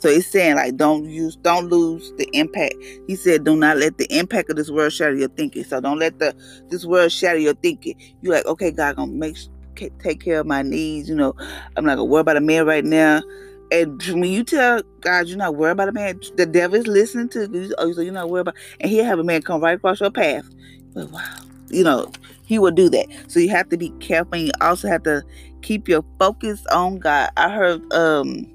So 0.00 0.10
he's 0.10 0.30
saying 0.30 0.56
like 0.56 0.76
don't 0.76 1.04
use 1.06 1.36
don't 1.36 1.68
lose 1.68 2.12
the 2.18 2.28
impact. 2.32 2.74
He 3.06 3.16
said 3.16 3.44
do 3.44 3.56
not 3.56 3.78
let 3.78 3.98
the 3.98 4.06
impact 4.16 4.50
of 4.50 4.56
this 4.56 4.70
world 4.70 4.92
shatter 4.92 5.14
your 5.14 5.28
thinking. 5.30 5.64
So 5.64 5.80
don't 5.80 5.98
let 5.98 6.18
the 6.18 6.34
this 6.68 6.84
world 6.84 7.10
shatter 7.10 7.38
your 7.38 7.54
thinking. 7.54 7.96
You 8.22 8.30
like, 8.30 8.46
okay, 8.46 8.70
God 8.70 8.96
gonna 8.96 9.12
make 9.12 9.36
take 9.74 10.20
care 10.20 10.40
of 10.40 10.46
my 10.46 10.62
needs, 10.62 11.08
you 11.08 11.14
know. 11.14 11.34
I'm 11.76 11.84
not 11.84 11.96
gonna 11.96 12.04
worry 12.04 12.20
about 12.20 12.36
a 12.36 12.40
man 12.40 12.66
right 12.66 12.84
now. 12.84 13.22
And 13.70 14.02
when 14.02 14.24
you 14.24 14.44
tell 14.44 14.82
God 15.00 15.28
you're 15.28 15.36
not 15.36 15.56
worried 15.56 15.72
about 15.72 15.88
a 15.88 15.92
man, 15.92 16.20
the 16.36 16.46
devil 16.46 16.78
is 16.78 16.86
listening 16.86 17.28
to 17.30 17.48
you. 17.50 17.74
Oh, 17.78 17.92
so 17.92 18.00
you're 18.00 18.12
not 18.12 18.30
worried 18.30 18.42
about, 18.42 18.54
and 18.80 18.90
he'll 18.90 19.04
have 19.04 19.18
a 19.18 19.24
man 19.24 19.42
come 19.42 19.60
right 19.60 19.76
across 19.76 20.00
your 20.00 20.10
path. 20.10 20.48
But 20.94 21.10
wow, 21.10 21.36
you 21.68 21.84
know, 21.84 22.10
he 22.46 22.58
will 22.58 22.70
do 22.70 22.88
that. 22.88 23.06
So 23.28 23.40
you 23.40 23.50
have 23.50 23.68
to 23.68 23.76
be 23.76 23.90
careful. 24.00 24.34
And 24.34 24.46
you 24.46 24.52
also 24.60 24.88
have 24.88 25.02
to 25.02 25.22
keep 25.62 25.88
your 25.88 26.04
focus 26.18 26.64
on 26.72 26.98
God. 26.98 27.30
I 27.36 27.50
heard 27.50 27.92
um 27.92 28.46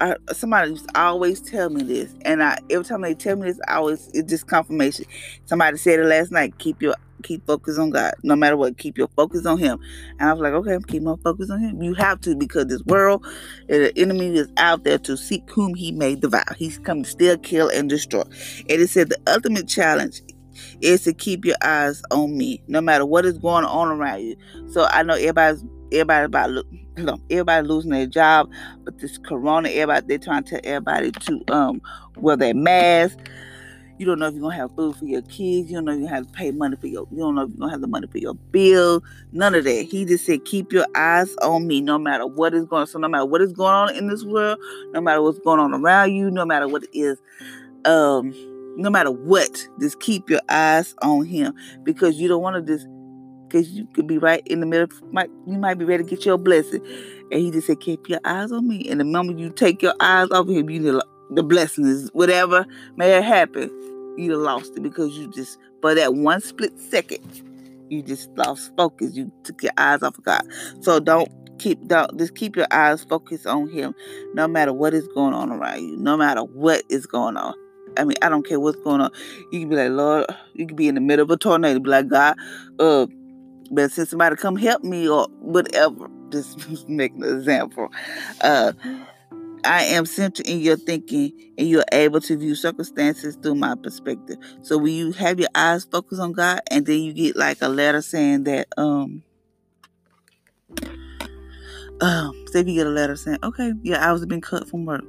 I, 0.00 0.14
somebody 0.32 0.78
always 0.94 1.40
tell 1.42 1.68
me 1.68 1.82
this, 1.82 2.14
and 2.22 2.42
I 2.42 2.58
every 2.70 2.84
time 2.84 3.02
they 3.02 3.14
tell 3.14 3.36
me 3.36 3.48
this, 3.48 3.60
I 3.68 3.74
always 3.74 4.08
it's 4.14 4.30
just 4.30 4.46
confirmation. 4.46 5.04
Somebody 5.44 5.76
said 5.76 6.00
it 6.00 6.06
last 6.06 6.30
night. 6.30 6.56
Keep 6.58 6.80
your 6.80 6.94
keep 7.20 7.46
focus 7.46 7.78
on 7.78 7.90
God, 7.90 8.12
no 8.22 8.36
matter 8.36 8.56
what. 8.56 8.78
Keep 8.78 8.98
your 8.98 9.08
focus 9.08 9.46
on 9.46 9.58
Him. 9.58 9.78
And 10.18 10.28
I 10.28 10.32
was 10.32 10.42
like, 10.42 10.52
okay, 10.52 10.78
keep 10.88 11.02
my 11.02 11.16
focus 11.22 11.50
on 11.50 11.60
Him. 11.60 11.82
You 11.82 11.94
have 11.94 12.20
to 12.22 12.36
because 12.36 12.66
this 12.66 12.82
world, 12.84 13.24
and 13.68 13.84
the 13.84 13.98
enemy 13.98 14.36
is 14.36 14.48
out 14.56 14.84
there 14.84 14.98
to 14.98 15.16
seek 15.16 15.48
whom 15.50 15.74
He 15.74 15.92
may 15.92 16.14
devour. 16.14 16.44
He's 16.56 16.78
come 16.78 17.02
to 17.02 17.08
steal, 17.08 17.38
kill, 17.38 17.68
and 17.68 17.88
destroy. 17.88 18.22
And 18.22 18.80
it 18.80 18.88
said 18.88 19.08
the 19.08 19.18
ultimate 19.26 19.68
challenge 19.68 20.22
is 20.80 21.02
to 21.04 21.12
keep 21.12 21.44
your 21.44 21.56
eyes 21.62 22.02
on 22.10 22.36
me, 22.36 22.62
no 22.68 22.80
matter 22.80 23.06
what 23.06 23.24
is 23.24 23.38
going 23.38 23.64
on 23.64 23.88
around 23.88 24.22
you. 24.22 24.36
So 24.70 24.86
I 24.90 25.02
know 25.02 25.14
everybody's 25.14 25.64
everybody 25.92 26.24
about 26.24 26.50
look, 26.50 26.66
everybody 27.30 27.66
losing 27.66 27.90
their 27.90 28.06
job, 28.06 28.48
but 28.84 28.98
this 28.98 29.18
corona, 29.18 29.68
everybody 29.70 30.06
they're 30.06 30.18
trying 30.18 30.44
to 30.44 30.50
tell 30.50 30.60
everybody 30.64 31.12
to 31.12 31.40
um 31.48 31.80
wear 32.16 32.36
their 32.36 32.54
mask. 32.54 33.18
You 34.00 34.06
don't 34.06 34.18
know 34.18 34.28
if 34.28 34.32
you're 34.32 34.40
gonna 34.40 34.54
have 34.54 34.74
food 34.74 34.96
for 34.96 35.04
your 35.04 35.20
kids. 35.20 35.70
You 35.70 35.76
don't 35.76 35.84
know 35.84 35.92
if 35.92 36.00
you're 36.00 36.08
have 36.08 36.26
to 36.26 36.32
pay 36.32 36.52
money 36.52 36.74
for 36.74 36.86
your. 36.86 37.06
You 37.10 37.18
don't 37.18 37.34
know 37.34 37.42
if 37.42 37.50
you're 37.50 37.58
gonna 37.58 37.72
have 37.72 37.82
the 37.82 37.86
money 37.86 38.06
for 38.06 38.16
your 38.16 38.32
bill. 38.32 39.04
None 39.30 39.54
of 39.54 39.64
that. 39.64 39.82
He 39.82 40.06
just 40.06 40.24
said, 40.24 40.46
keep 40.46 40.72
your 40.72 40.86
eyes 40.94 41.36
on 41.42 41.66
me, 41.66 41.82
no 41.82 41.98
matter 41.98 42.26
what 42.26 42.54
is 42.54 42.64
going. 42.64 42.86
So 42.86 42.98
no 42.98 43.08
matter 43.08 43.26
what 43.26 43.42
is 43.42 43.52
going 43.52 43.74
on 43.74 43.94
in 43.94 44.08
this 44.08 44.24
world, 44.24 44.58
no 44.92 45.02
matter 45.02 45.20
what's 45.20 45.38
going 45.40 45.60
on 45.60 45.74
around 45.74 46.14
you, 46.14 46.30
no 46.30 46.46
matter 46.46 46.66
what 46.66 46.84
it 46.84 46.88
is, 46.94 47.20
um, 47.84 48.32
no 48.78 48.88
matter 48.88 49.10
what, 49.10 49.68
just 49.78 50.00
keep 50.00 50.30
your 50.30 50.40
eyes 50.48 50.94
on 51.02 51.26
him 51.26 51.52
because 51.82 52.18
you 52.18 52.26
don't 52.26 52.40
want 52.40 52.56
to 52.56 52.62
just 52.72 52.88
because 53.48 53.70
you 53.70 53.86
could 53.92 54.06
be 54.06 54.16
right 54.16 54.42
in 54.46 54.60
the 54.60 54.66
middle. 54.66 54.88
Might 55.12 55.28
you 55.46 55.58
might 55.58 55.74
be 55.74 55.84
ready 55.84 56.04
to 56.04 56.08
get 56.08 56.24
your 56.24 56.38
blessing, 56.38 56.82
and 57.30 57.42
he 57.42 57.50
just 57.50 57.66
said, 57.66 57.80
"Keep 57.80 58.08
your 58.08 58.20
eyes 58.24 58.50
on 58.50 58.66
me." 58.66 58.88
And 58.88 58.98
the 58.98 59.04
moment 59.04 59.38
you 59.38 59.50
take 59.50 59.82
your 59.82 59.94
eyes 60.00 60.30
off 60.30 60.48
of 60.48 60.48
him, 60.48 60.70
you 60.70 61.02
the 61.30 61.42
blessing 61.42 61.86
is 61.86 62.10
whatever 62.12 62.66
may 62.96 63.10
have 63.10 63.24
happened, 63.24 63.70
you 64.16 64.36
lost 64.36 64.76
it 64.76 64.82
because 64.82 65.16
you 65.16 65.28
just 65.28 65.58
for 65.80 65.94
that 65.94 66.14
one 66.14 66.40
split 66.40 66.78
second, 66.78 67.42
you 67.88 68.02
just 68.02 68.30
lost 68.36 68.72
focus. 68.76 69.14
You 69.14 69.32
took 69.44 69.62
your 69.62 69.72
eyes 69.76 70.02
off 70.02 70.18
of 70.18 70.24
God. 70.24 70.42
So 70.80 71.00
don't 71.00 71.30
keep 71.58 71.86
don't 71.86 72.18
just 72.18 72.34
keep 72.34 72.56
your 72.56 72.66
eyes 72.70 73.04
focused 73.04 73.46
on 73.46 73.68
Him, 73.68 73.94
no 74.34 74.48
matter 74.48 74.72
what 74.72 74.94
is 74.94 75.06
going 75.08 75.34
on 75.34 75.50
around 75.50 75.82
you, 75.82 75.96
no 75.96 76.16
matter 76.16 76.42
what 76.42 76.82
is 76.88 77.06
going 77.06 77.36
on. 77.36 77.54
I 77.96 78.04
mean, 78.04 78.16
I 78.22 78.28
don't 78.28 78.46
care 78.46 78.60
what's 78.60 78.78
going 78.80 79.00
on. 79.00 79.10
You 79.50 79.60
can 79.60 79.68
be 79.68 79.76
like, 79.76 79.90
Lord, 79.90 80.26
you 80.54 80.66
can 80.66 80.76
be 80.76 80.86
in 80.86 80.94
the 80.94 81.00
middle 81.00 81.24
of 81.24 81.30
a 81.30 81.36
tornado, 81.36 81.80
be 81.80 81.90
like, 81.90 82.08
God, 82.08 82.36
uh, 82.78 83.06
but 83.70 83.90
since 83.90 84.10
somebody 84.10 84.36
come 84.36 84.56
help 84.56 84.84
me 84.84 85.08
or 85.08 85.26
whatever, 85.40 86.08
just 86.30 86.68
make 86.88 87.14
an 87.14 87.24
example. 87.24 87.88
Uh, 88.40 88.72
I 89.64 89.84
am 89.84 90.06
centered 90.06 90.46
in 90.46 90.60
your 90.60 90.76
thinking 90.76 91.32
and 91.58 91.68
you're 91.68 91.84
able 91.92 92.20
to 92.22 92.36
view 92.36 92.54
circumstances 92.54 93.36
through 93.42 93.56
my 93.56 93.74
perspective. 93.74 94.36
So 94.62 94.78
when 94.78 94.92
you 94.92 95.12
have 95.12 95.38
your 95.38 95.48
eyes 95.54 95.84
focused 95.84 96.20
on 96.20 96.32
God 96.32 96.60
and 96.70 96.86
then 96.86 97.00
you 97.00 97.12
get 97.12 97.36
like 97.36 97.58
a 97.60 97.68
letter 97.68 98.02
saying 98.02 98.44
that, 98.44 98.68
um, 98.76 99.22
um, 102.00 102.44
say 102.50 102.60
if 102.60 102.68
you 102.68 102.74
get 102.74 102.86
a 102.86 102.90
letter 102.90 103.16
saying, 103.16 103.38
okay, 103.42 103.72
your 103.82 103.98
hours 103.98 104.20
have 104.20 104.28
been 104.28 104.40
cut 104.40 104.68
from 104.68 104.84
work 104.84 105.04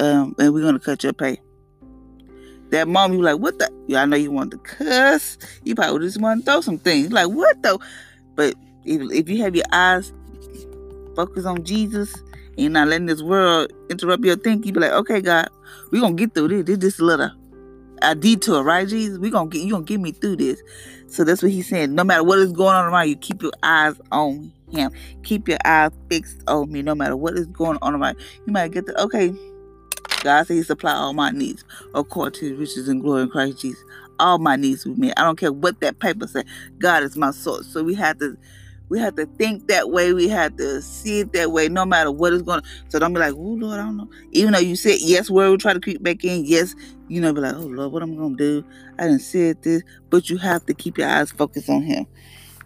um, 0.00 0.34
and 0.38 0.52
we're 0.52 0.62
gonna 0.64 0.80
cut 0.80 1.02
your 1.02 1.12
pay. 1.12 1.40
That 2.70 2.88
mom, 2.88 3.12
you 3.12 3.22
like, 3.22 3.38
what 3.38 3.58
the? 3.58 3.70
Yeah, 3.86 4.02
I 4.02 4.06
know 4.06 4.16
you 4.16 4.32
want 4.32 4.50
to 4.50 4.58
cuss. 4.58 5.38
You 5.64 5.74
probably 5.74 6.06
just 6.06 6.20
want 6.20 6.44
to 6.44 6.50
throw 6.50 6.60
some 6.60 6.78
things. 6.78 7.12
Like, 7.12 7.28
what 7.28 7.62
though? 7.62 7.80
But 8.34 8.54
if, 8.84 9.00
if 9.12 9.28
you 9.28 9.42
have 9.42 9.54
your 9.54 9.66
eyes 9.72 10.12
focused 11.14 11.46
on 11.46 11.64
Jesus 11.64 12.12
you're 12.56 12.70
not 12.70 12.88
letting 12.88 13.06
this 13.06 13.22
world 13.22 13.72
interrupt 13.90 14.24
your 14.24 14.36
thinking, 14.36 14.68
you 14.68 14.72
be 14.72 14.80
like, 14.80 14.92
okay, 14.92 15.20
God, 15.20 15.48
we're 15.90 16.00
gonna 16.00 16.14
get 16.14 16.34
through 16.34 16.62
this. 16.62 16.78
This 16.78 16.98
a 16.98 17.04
little 17.04 17.30
a 18.02 18.14
detour, 18.14 18.62
right, 18.62 18.86
Jesus? 18.86 19.18
We 19.18 19.30
gonna 19.30 19.48
get 19.48 19.62
you 19.62 19.72
gonna 19.72 19.84
get 19.84 20.00
me 20.00 20.12
through 20.12 20.36
this. 20.36 20.62
So 21.08 21.24
that's 21.24 21.42
what 21.42 21.52
he's 21.52 21.68
saying. 21.68 21.94
No 21.94 22.04
matter 22.04 22.24
what 22.24 22.38
is 22.38 22.52
going 22.52 22.74
on 22.74 22.84
around 22.86 23.08
you, 23.08 23.16
keep 23.16 23.42
your 23.42 23.52
eyes 23.62 24.00
on 24.12 24.52
him. 24.70 24.90
Keep 25.22 25.48
your 25.48 25.58
eyes 25.64 25.92
fixed 26.10 26.42
on 26.46 26.70
me, 26.70 26.82
no 26.82 26.94
matter 26.94 27.16
what 27.16 27.34
is 27.38 27.46
going 27.46 27.78
on 27.82 27.94
around 27.94 28.16
you. 28.18 28.26
You 28.46 28.52
might 28.52 28.72
get 28.72 28.86
the 28.86 29.00
okay 29.02 29.32
God 30.26 30.46
said 30.46 30.54
He 30.54 30.62
supply 30.64 30.92
all 30.92 31.12
my 31.12 31.30
needs 31.30 31.64
according 31.94 32.40
to 32.40 32.50
His 32.50 32.58
riches 32.58 32.88
and 32.88 33.00
glory 33.00 33.22
in 33.22 33.30
Christ 33.30 33.60
Jesus. 33.60 33.82
All 34.18 34.38
my 34.38 34.56
needs 34.56 34.84
with 34.84 34.98
me. 34.98 35.12
I 35.16 35.22
don't 35.22 35.38
care 35.38 35.52
what 35.52 35.80
that 35.80 36.00
paper 36.00 36.26
said. 36.26 36.46
God 36.78 37.02
is 37.02 37.16
my 37.16 37.30
source. 37.30 37.66
So 37.68 37.84
we 37.84 37.94
have 37.94 38.18
to 38.18 38.36
we 38.88 38.98
have 39.00 39.14
to 39.16 39.26
think 39.38 39.68
that 39.68 39.90
way. 39.90 40.12
We 40.12 40.28
have 40.28 40.56
to 40.56 40.82
see 40.82 41.20
it 41.20 41.32
that 41.32 41.52
way, 41.52 41.68
no 41.68 41.84
matter 41.84 42.10
what 42.10 42.32
is 42.32 42.42
going 42.42 42.58
on. 42.58 42.64
So 42.88 42.98
don't 42.98 43.12
be 43.12 43.20
like, 43.20 43.34
oh 43.34 43.56
Lord, 43.58 43.80
I 43.80 43.84
don't 43.84 43.96
know. 43.96 44.08
Even 44.32 44.52
though 44.52 44.60
you 44.60 44.76
said 44.76 44.98
yes, 45.00 45.30
word 45.30 45.50
will 45.50 45.58
try 45.58 45.72
to 45.72 45.80
creep 45.80 46.02
back 46.02 46.24
in. 46.24 46.44
Yes, 46.44 46.74
you 47.08 47.20
know, 47.20 47.32
be 47.32 47.40
like, 47.40 47.54
oh 47.54 47.66
Lord, 47.66 47.92
what 47.92 48.02
am 48.02 48.12
I 48.12 48.16
gonna 48.16 48.36
do? 48.36 48.64
I 48.98 49.04
didn't 49.04 49.20
see 49.20 49.48
it 49.48 49.62
this, 49.62 49.82
but 50.10 50.30
you 50.30 50.38
have 50.38 50.64
to 50.66 50.74
keep 50.74 50.98
your 50.98 51.08
eyes 51.08 51.32
focused 51.32 51.68
on 51.68 51.82
Him. 51.82 52.06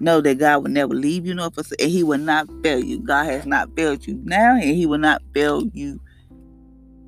Know 0.01 0.21
that 0.23 0.39
God 0.39 0.63
will 0.63 0.71
never 0.71 0.95
leave 0.95 1.27
you 1.27 1.35
nor 1.35 1.51
forsake, 1.51 1.81
and 1.83 1.91
He 1.91 2.03
will 2.03 2.19
not 2.19 2.49
fail 2.63 2.81
you. 2.81 3.01
God 3.01 3.27
has 3.27 3.47
not 3.47 3.71
failed 3.77 4.07
you 4.07 4.21
now, 4.25 4.55
and 4.55 4.77
He 4.77 4.87
will 4.87 4.99
not 4.99 5.23
fail 5.35 5.65
you 5.75 6.01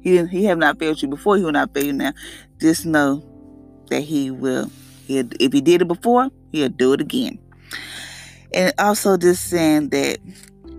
He 0.00 0.12
didn't, 0.12 0.30
he 0.30 0.44
have 0.44 0.58
not 0.58 0.78
failed 0.78 1.00
you 1.00 1.08
before. 1.08 1.36
He 1.36 1.44
will 1.44 1.52
not 1.52 1.72
fail 1.72 1.84
you 1.84 1.92
now. 1.92 2.12
Just 2.60 2.84
know 2.84 3.22
that 3.90 4.02
he 4.02 4.30
will. 4.30 4.70
He'll, 5.06 5.28
if 5.40 5.52
he 5.52 5.60
did 5.60 5.82
it 5.82 5.88
before, 5.88 6.30
he'll 6.50 6.68
do 6.68 6.92
it 6.92 7.00
again. 7.00 7.38
And 8.54 8.72
also 8.78 9.16
just 9.16 9.48
saying 9.48 9.90
that, 9.90 10.18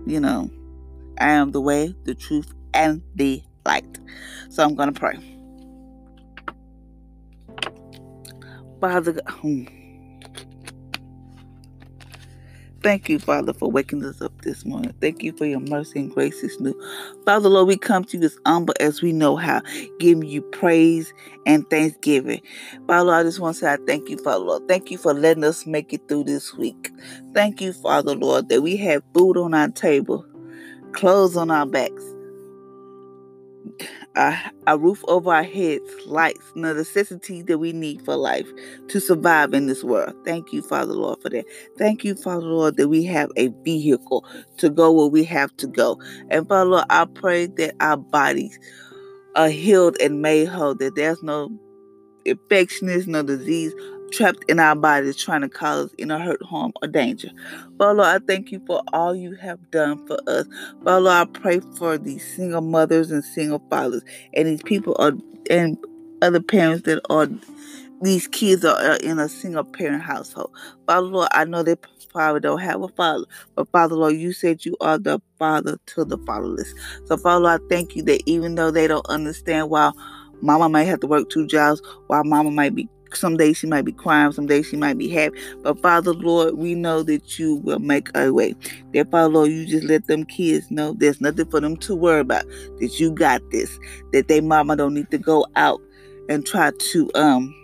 you 0.06 0.20
know, 0.20 0.50
I 1.18 1.30
am 1.30 1.52
the 1.52 1.60
way, 1.60 1.94
the 2.04 2.14
truth, 2.14 2.52
and 2.72 3.02
the 3.14 3.42
light. 3.66 3.98
So 4.50 4.62
I'm 4.62 4.74
gonna 4.74 4.92
pray. 4.92 5.18
Father, 8.80 9.20
hmm. 9.28 9.64
Thank 12.84 13.10
you, 13.10 13.20
Father, 13.20 13.54
for 13.54 13.70
waking 13.72 14.04
us 14.06 14.22
up 14.22 14.42
this 14.42 14.66
morning. 14.66 14.94
Thank 15.02 15.24
you 15.24 15.34
for 15.36 15.46
your 15.46 15.60
mercy 15.60 16.00
and 16.00 16.14
grace 16.14 16.44
is 16.44 16.60
new. 16.60 16.80
Father, 17.26 17.50
Lord, 17.50 17.68
we 17.68 17.78
come 17.78 18.04
to 18.06 18.18
you 18.18 18.24
as 18.24 18.38
humble 18.46 18.74
as 18.80 19.02
we 19.02 19.12
know 19.12 19.36
how, 19.36 19.62
giving 20.00 20.28
you 20.28 20.42
praise 20.42 21.12
and 21.46 21.70
thanksgiving. 21.70 22.42
Father, 22.88 23.06
Lord, 23.06 23.20
I 23.20 23.24
just 23.24 23.40
want 23.40 23.56
to 23.56 23.60
say 23.62 23.72
I 23.74 23.78
thank 23.88 24.10
you, 24.10 24.18
Father, 24.18 24.44
Lord. 24.46 24.68
Thank 24.68 24.92
you 24.92 24.98
for 24.98 25.14
letting 25.14 25.44
us 25.44 25.66
make 25.66 25.94
it 25.94 26.02
through 26.08 26.26
this 26.26 26.54
week. 26.54 26.92
Thank 27.34 27.60
you, 27.62 27.74
Father, 27.74 28.16
Lord, 28.16 28.50
that 28.50 28.62
we 28.62 28.78
have 28.78 29.04
food 29.14 29.38
on 29.38 29.54
our 29.54 29.70
table, 29.70 30.26
clothes 30.92 31.36
on 31.36 31.50
our 31.50 31.66
backs, 31.66 32.04
a, 34.16 34.36
a 34.66 34.78
roof 34.78 35.04
over 35.08 35.32
our 35.32 35.42
heads, 35.42 35.88
lights, 36.06 36.52
the 36.54 36.74
necessities 36.74 37.44
that 37.46 37.58
we 37.58 37.72
need 37.72 38.04
for 38.04 38.16
life 38.16 38.48
to 38.88 39.00
survive 39.00 39.54
in 39.54 39.66
this 39.66 39.84
world. 39.84 40.14
Thank 40.24 40.52
you, 40.52 40.62
Father 40.62 40.92
Lord, 40.92 41.20
for 41.20 41.30
that. 41.30 41.44
Thank 41.78 42.04
you, 42.04 42.14
Father 42.14 42.46
Lord, 42.46 42.76
that 42.76 42.88
we 42.88 43.04
have 43.04 43.30
a 43.36 43.48
vehicle 43.64 44.24
to 44.58 44.70
go 44.70 44.92
where 44.92 45.08
we 45.08 45.24
have 45.24 45.56
to 45.58 45.66
go. 45.66 46.00
And 46.30 46.48
Father 46.48 46.70
Lord, 46.70 46.86
I 46.90 47.06
pray 47.06 47.46
that 47.46 47.74
our 47.80 47.96
bodies 47.96 48.58
are 49.36 49.48
healed 49.48 49.96
and 50.00 50.22
made 50.22 50.48
whole, 50.48 50.74
that 50.76 50.94
there's 50.94 51.22
no 51.22 51.50
infections, 52.24 53.06
no 53.06 53.22
disease 53.22 53.74
trapped 54.12 54.44
in 54.48 54.60
our 54.60 54.76
bodies 54.76 55.16
trying 55.16 55.42
to 55.42 55.48
cause 55.48 55.86
us 55.86 55.94
any 55.98 56.14
hurt, 56.14 56.42
harm, 56.42 56.72
or 56.82 56.88
danger. 56.88 57.30
Father, 57.78 57.94
Lord, 57.94 58.08
I 58.08 58.18
thank 58.26 58.52
you 58.52 58.62
for 58.66 58.82
all 58.92 59.14
you 59.14 59.34
have 59.36 59.70
done 59.70 60.00
for 60.06 60.18
us. 60.26 60.46
Father, 60.84 61.00
Lord, 61.00 61.28
I 61.28 61.38
pray 61.40 61.60
for 61.76 61.98
these 61.98 62.24
single 62.36 62.60
mothers 62.62 63.10
and 63.10 63.24
single 63.24 63.62
fathers 63.70 64.02
and 64.34 64.46
these 64.48 64.62
people 64.62 64.96
are 64.98 65.12
and 65.50 65.78
other 66.22 66.40
parents 66.42 66.82
that 66.84 67.00
are 67.10 67.28
these 68.00 68.28
kids 68.28 68.64
are 68.64 68.96
in 68.96 69.18
a 69.18 69.28
single 69.28 69.64
parent 69.64 70.02
household. 70.02 70.50
Father 70.86 71.06
Lord, 71.06 71.28
I 71.32 71.44
know 71.44 71.62
they 71.62 71.76
probably 72.12 72.40
don't 72.40 72.60
have 72.60 72.82
a 72.82 72.88
father, 72.88 73.24
but 73.56 73.68
Father 73.72 73.94
Lord, 73.94 74.14
you 74.14 74.32
said 74.32 74.64
you 74.64 74.76
are 74.80 74.98
the 74.98 75.20
father 75.38 75.78
to 75.86 76.04
the 76.04 76.18
fatherless. 76.18 76.74
So 77.04 77.16
Father 77.16 77.40
Lord, 77.40 77.60
I 77.60 77.74
thank 77.74 77.96
you 77.96 78.02
that 78.04 78.22
even 78.26 78.56
though 78.56 78.70
they 78.70 78.86
don't 78.86 79.06
understand 79.08 79.70
why 79.70 79.92
mama 80.42 80.68
might 80.68 80.84
have 80.84 81.00
to 81.00 81.06
work 81.06 81.28
two 81.30 81.46
jobs, 81.46 81.80
while 82.08 82.24
mama 82.24 82.50
might 82.50 82.74
be 82.74 82.88
some 83.16 83.36
days 83.36 83.56
she 83.56 83.66
might 83.66 83.84
be 83.84 83.92
crying, 83.92 84.32
some 84.32 84.46
days 84.46 84.66
she 84.66 84.76
might 84.76 84.98
be 84.98 85.08
happy. 85.08 85.38
But 85.62 85.80
Father 85.80 86.12
Lord, 86.12 86.56
we 86.56 86.74
know 86.74 87.02
that 87.02 87.38
you 87.38 87.56
will 87.56 87.78
make 87.78 88.08
a 88.16 88.32
way. 88.32 88.54
That 88.92 89.10
Father 89.10 89.28
Lord, 89.28 89.50
you 89.50 89.66
just 89.66 89.84
let 89.84 90.06
them 90.06 90.24
kids 90.24 90.70
know 90.70 90.92
there's 90.92 91.20
nothing 91.20 91.50
for 91.50 91.60
them 91.60 91.76
to 91.78 91.94
worry 91.94 92.20
about. 92.20 92.46
That 92.80 92.96
you 92.98 93.10
got 93.10 93.42
this. 93.50 93.78
That 94.12 94.28
they 94.28 94.40
mama 94.40 94.76
don't 94.76 94.94
need 94.94 95.10
to 95.10 95.18
go 95.18 95.46
out 95.56 95.80
and 96.28 96.46
try 96.46 96.70
to 96.78 97.10
um 97.14 97.54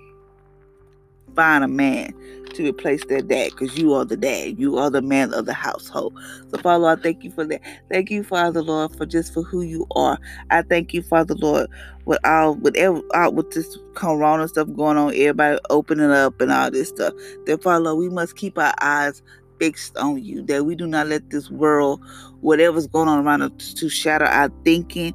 find 1.34 1.64
a 1.64 1.68
man 1.68 2.12
to 2.54 2.68
replace 2.68 3.04
their 3.06 3.22
dad 3.22 3.50
because 3.50 3.78
you 3.78 3.94
are 3.94 4.04
the 4.04 4.16
dad. 4.16 4.58
You 4.58 4.78
are 4.78 4.90
the 4.90 5.02
man 5.02 5.32
of 5.34 5.46
the 5.46 5.54
household. 5.54 6.14
So, 6.48 6.58
Father, 6.58 6.86
I 6.86 6.96
thank 6.96 7.24
you 7.24 7.30
for 7.30 7.44
that. 7.46 7.60
Thank 7.90 8.10
you, 8.10 8.22
Father, 8.24 8.62
Lord, 8.62 8.96
for 8.96 9.06
just 9.06 9.32
for 9.34 9.42
who 9.42 9.62
you 9.62 9.86
are. 9.96 10.18
I 10.50 10.62
thank 10.62 10.94
you, 10.94 11.02
Father, 11.02 11.34
Lord, 11.34 11.68
with 12.06 12.18
all 12.24 12.54
with 12.56 12.76
every, 12.76 13.02
all, 13.14 13.32
with 13.32 13.50
this 13.50 13.78
corona 13.94 14.48
stuff 14.48 14.68
going 14.76 14.96
on, 14.96 15.14
everybody 15.14 15.58
opening 15.70 16.10
up 16.10 16.40
and 16.40 16.52
all 16.52 16.70
this 16.70 16.88
stuff. 16.88 17.14
That, 17.46 17.62
Father, 17.62 17.94
we 17.94 18.08
must 18.08 18.36
keep 18.36 18.58
our 18.58 18.74
eyes 18.80 19.22
fixed 19.58 19.96
on 19.96 20.22
you. 20.22 20.42
That 20.42 20.64
we 20.64 20.74
do 20.74 20.86
not 20.86 21.08
let 21.08 21.30
this 21.30 21.50
world, 21.50 22.00
whatever's 22.40 22.86
going 22.86 23.08
on 23.08 23.26
around 23.26 23.42
us, 23.42 23.74
to 23.74 23.88
shatter 23.88 24.26
our 24.26 24.50
thinking. 24.64 25.14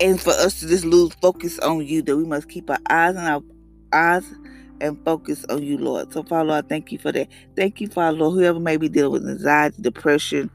And 0.00 0.20
for 0.20 0.30
us 0.30 0.60
to 0.60 0.66
just 0.68 0.84
lose 0.84 1.12
focus 1.20 1.58
on 1.58 1.84
you, 1.86 2.02
that 2.02 2.16
we 2.16 2.24
must 2.24 2.48
keep 2.48 2.70
our 2.70 2.78
eyes 2.88 3.16
on 3.16 3.24
our 3.24 3.42
eyes 3.92 4.24
and 4.80 4.98
focus 5.04 5.44
on 5.50 5.62
you, 5.62 5.78
Lord. 5.78 6.12
So, 6.12 6.22
Father, 6.24 6.48
Lord, 6.50 6.68
thank 6.68 6.92
you 6.92 6.98
for 6.98 7.12
that. 7.12 7.28
Thank 7.56 7.80
you, 7.80 7.88
Father, 7.88 8.16
Lord, 8.18 8.34
whoever 8.34 8.60
may 8.60 8.76
be 8.76 8.88
dealing 8.88 9.12
with 9.12 9.28
anxiety, 9.28 9.82
depression, 9.82 10.50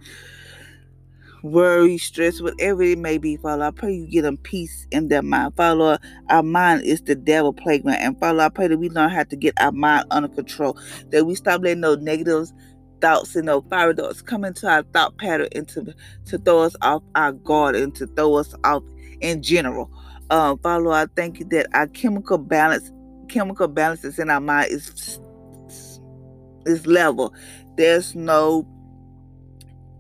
worry, 1.44 1.98
stress, 1.98 2.42
whatever 2.42 2.84
it 2.84 2.98
may 3.00 3.18
be, 3.18 3.38
Father, 3.38 3.64
I 3.66 3.72
pray 3.72 3.94
you 3.94 4.08
get 4.08 4.24
them 4.24 4.38
peace 4.38 4.88
in 4.92 5.08
their 5.10 5.22
mind. 5.22 5.56
Father, 5.56 5.76
Lord, 5.76 6.00
our 6.30 6.44
mind 6.44 6.84
is 6.84 7.02
the 7.04 7.16
devil 7.16 7.54
playground. 7.54 8.00
And 8.00 8.20
Father, 8.20 8.42
I 8.42 8.50
pray 8.50 8.68
that 8.68 8.78
we 8.78 8.90
learn 8.90 9.10
how 9.10 9.24
to 9.24 9.36
get 9.36 9.54
our 9.60 9.72
mind 9.72 10.06
under 10.12 10.30
control, 10.30 10.78
that 11.12 11.26
we 11.26 11.36
stop 11.36 11.62
letting 11.64 11.82
those 11.82 12.00
negatives 12.00 12.54
thoughts 13.02 13.36
and 13.36 13.48
those 13.48 13.64
fire 13.70 13.94
darts 13.94 14.22
come 14.22 14.44
into 14.44 14.68
our 14.68 14.84
thought 14.94 15.18
pattern 15.18 15.48
and 15.56 15.68
to, 15.70 15.94
to 16.26 16.38
throw 16.40 16.64
us 16.64 16.76
off 16.82 17.04
our 17.16 17.32
guard 17.32 17.76
and 17.76 17.96
to 17.96 18.08
throw 18.08 18.36
us 18.36 18.54
off 18.64 18.84
in 19.22 19.42
general. 19.42 19.90
Uh, 20.30 20.56
Father, 20.62 20.84
Lord, 20.84 20.98
I 20.98 21.08
thank 21.16 21.40
you 21.40 21.46
that 21.52 21.68
our 21.74 21.88
chemical 21.88 22.38
balance 22.38 22.92
chemical 23.26 23.68
balance 23.68 24.02
that's 24.02 24.20
in 24.20 24.30
our 24.30 24.42
mind 24.42 24.72
is 24.72 25.20
is 26.66 26.88
level. 26.88 27.34
There's 27.78 28.16
no 28.16 28.66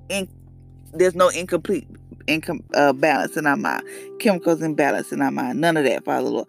in, 0.09 0.27
there's 0.93 1.15
no 1.15 1.29
incomplete 1.29 1.88
income 2.27 2.61
uh, 2.73 2.93
balance 2.93 3.38
in 3.38 3.45
our 3.45 3.57
mind. 3.57 3.83
Chemicals 4.19 4.61
imbalance 4.61 5.11
in 5.11 5.21
our 5.21 5.31
mind. 5.31 5.61
None 5.61 5.77
of 5.77 5.85
that, 5.85 6.05
Father 6.05 6.29
Lord. 6.29 6.47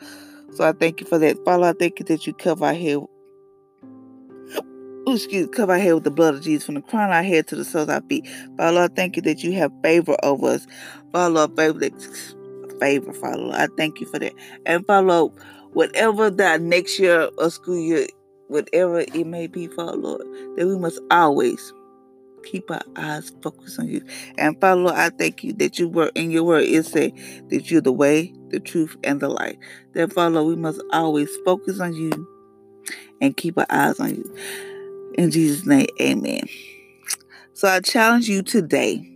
So 0.55 0.65
I 0.67 0.73
thank 0.73 1.01
you 1.01 1.07
for 1.07 1.19
that. 1.19 1.37
Father, 1.45 1.65
I 1.65 1.73
thank 1.73 1.99
you 1.99 2.05
that 2.07 2.27
you 2.27 2.33
cover 2.33 2.65
our 2.67 2.75
head. 2.75 2.99
Ooh, 5.09 5.15
excuse 5.15 5.49
cover 5.53 5.73
our 5.73 5.79
head 5.79 5.95
with 5.95 6.05
the 6.05 6.11
blood 6.11 6.35
of 6.35 6.43
Jesus 6.43 6.67
from 6.67 6.75
the 6.77 6.83
crown 6.83 7.11
of 7.11 7.17
our 7.17 7.23
head 7.23 7.47
to 7.49 7.57
the 7.57 7.65
soles 7.65 7.85
of 7.85 7.91
our 7.91 8.01
feet. 8.09 8.27
Father 8.57 8.73
Lord, 8.73 8.97
thank 8.97 9.17
you 9.17 9.23
that 9.23 9.43
you 9.43 9.53
have 9.53 9.73
favor 9.83 10.17
over 10.23 10.47
us. 10.49 10.67
Father 11.13 11.35
Lord, 11.35 11.57
favor 11.57 11.91
favor, 12.81 13.13
Father 13.13 13.39
Lord. 13.39 13.57
I 13.57 13.69
thank 13.77 14.01
you 14.01 14.07
for 14.07 14.19
that. 14.19 14.33
And 14.65 14.87
Father 14.87 15.07
Lord, 15.07 15.33
whatever 15.77 16.31
that 16.31 16.63
next 16.63 16.99
year 16.99 17.29
or 17.37 17.51
school 17.51 17.77
year, 17.77 18.07
whatever 18.49 19.01
it 19.01 19.27
may 19.27 19.47
be, 19.47 19.67
Father 19.67 19.99
Lord, 19.99 20.23
that 20.57 20.67
we 20.67 20.79
must 20.79 20.99
always 21.11 21.71
keep 22.45 22.71
our 22.71 22.81
eyes 22.97 23.31
focused 23.43 23.79
on 23.79 23.87
you. 23.87 24.03
And 24.39 24.59
Father 24.59 24.81
Lord, 24.81 24.95
I 24.95 25.11
thank 25.11 25.45
you 25.45 25.53
that 25.55 25.79
you 25.79 25.91
were 25.91 26.11
in 26.15 26.31
your 26.31 26.45
word 26.45 26.65
it 26.65 26.87
say 26.87 27.13
that 27.51 27.71
you're 27.71 27.83
the 27.83 27.93
way, 27.93 28.33
the 28.49 28.59
truth, 28.59 28.97
and 29.05 29.21
the 29.21 29.29
light. 29.29 29.59
That 29.93 30.15
Father 30.15 30.37
Lord, 30.37 30.47
we 30.47 30.57
must 30.57 30.81
always 30.95 31.29
focus 31.45 31.79
on 31.79 31.93
you 31.93 32.27
and 33.21 33.37
keep 33.37 33.59
our 33.59 33.67
eyes 33.69 34.01
on 34.01 34.15
you. 34.15 34.37
In 35.19 35.31
Jesus' 35.31 35.67
name, 35.67 35.89
amen. 36.01 36.49
So 37.53 37.69
I 37.69 37.81
challenge 37.81 38.31
you 38.31 38.43
today, 38.43 39.07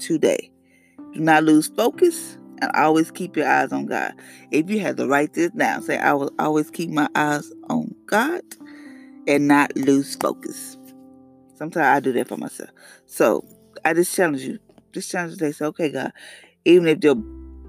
today, 0.00 0.50
do 1.12 1.20
not 1.20 1.44
lose 1.44 1.68
focus 1.68 2.36
and 2.60 2.70
always 2.74 3.10
keep 3.10 3.36
your 3.36 3.48
eyes 3.48 3.72
on 3.72 3.86
God. 3.86 4.12
If 4.50 4.70
you 4.70 4.80
had 4.80 4.96
to 4.96 5.06
write 5.06 5.34
this 5.34 5.50
down, 5.50 5.82
say, 5.82 5.98
I 5.98 6.12
will 6.12 6.32
always 6.38 6.70
keep 6.70 6.90
my 6.90 7.08
eyes 7.14 7.50
on 7.68 7.94
God 8.06 8.42
and 9.26 9.48
not 9.48 9.76
lose 9.76 10.16
focus. 10.16 10.76
Sometimes 11.54 11.86
I 11.86 12.00
do 12.00 12.12
that 12.12 12.28
for 12.28 12.36
myself. 12.36 12.70
So 13.06 13.44
I 13.84 13.94
just 13.94 14.14
challenge 14.14 14.42
you. 14.42 14.58
Just 14.92 15.10
challenge 15.10 15.32
you 15.32 15.38
to 15.38 15.52
say, 15.52 15.64
okay, 15.66 15.90
God, 15.90 16.12
even 16.64 16.86
if 16.88 17.02
your 17.02 17.16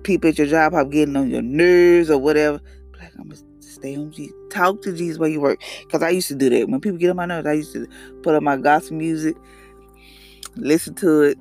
people 0.03 0.29
at 0.29 0.37
your 0.37 0.47
job 0.47 0.73
are 0.73 0.85
getting 0.85 1.15
on 1.15 1.29
your 1.29 1.41
nerves 1.41 2.09
or 2.09 2.17
whatever, 2.17 2.61
like, 2.99 3.11
I'm 3.17 3.29
going 3.29 3.41
to 3.41 3.67
stay 3.67 3.95
on 3.95 4.11
Jesus. 4.11 4.35
Talk 4.51 4.81
to 4.83 4.93
Jesus 4.93 5.17
while 5.17 5.29
you 5.29 5.41
work. 5.41 5.61
Because 5.81 6.03
I 6.03 6.09
used 6.09 6.27
to 6.29 6.35
do 6.35 6.49
that. 6.49 6.69
When 6.69 6.81
people 6.81 6.97
get 6.97 7.09
on 7.09 7.15
my 7.15 7.25
nerves, 7.25 7.47
I 7.47 7.53
used 7.53 7.73
to 7.73 7.87
put 8.23 8.35
on 8.35 8.43
my 8.43 8.57
gospel 8.57 8.97
music, 8.97 9.35
listen 10.55 10.95
to 10.95 11.21
it, 11.23 11.37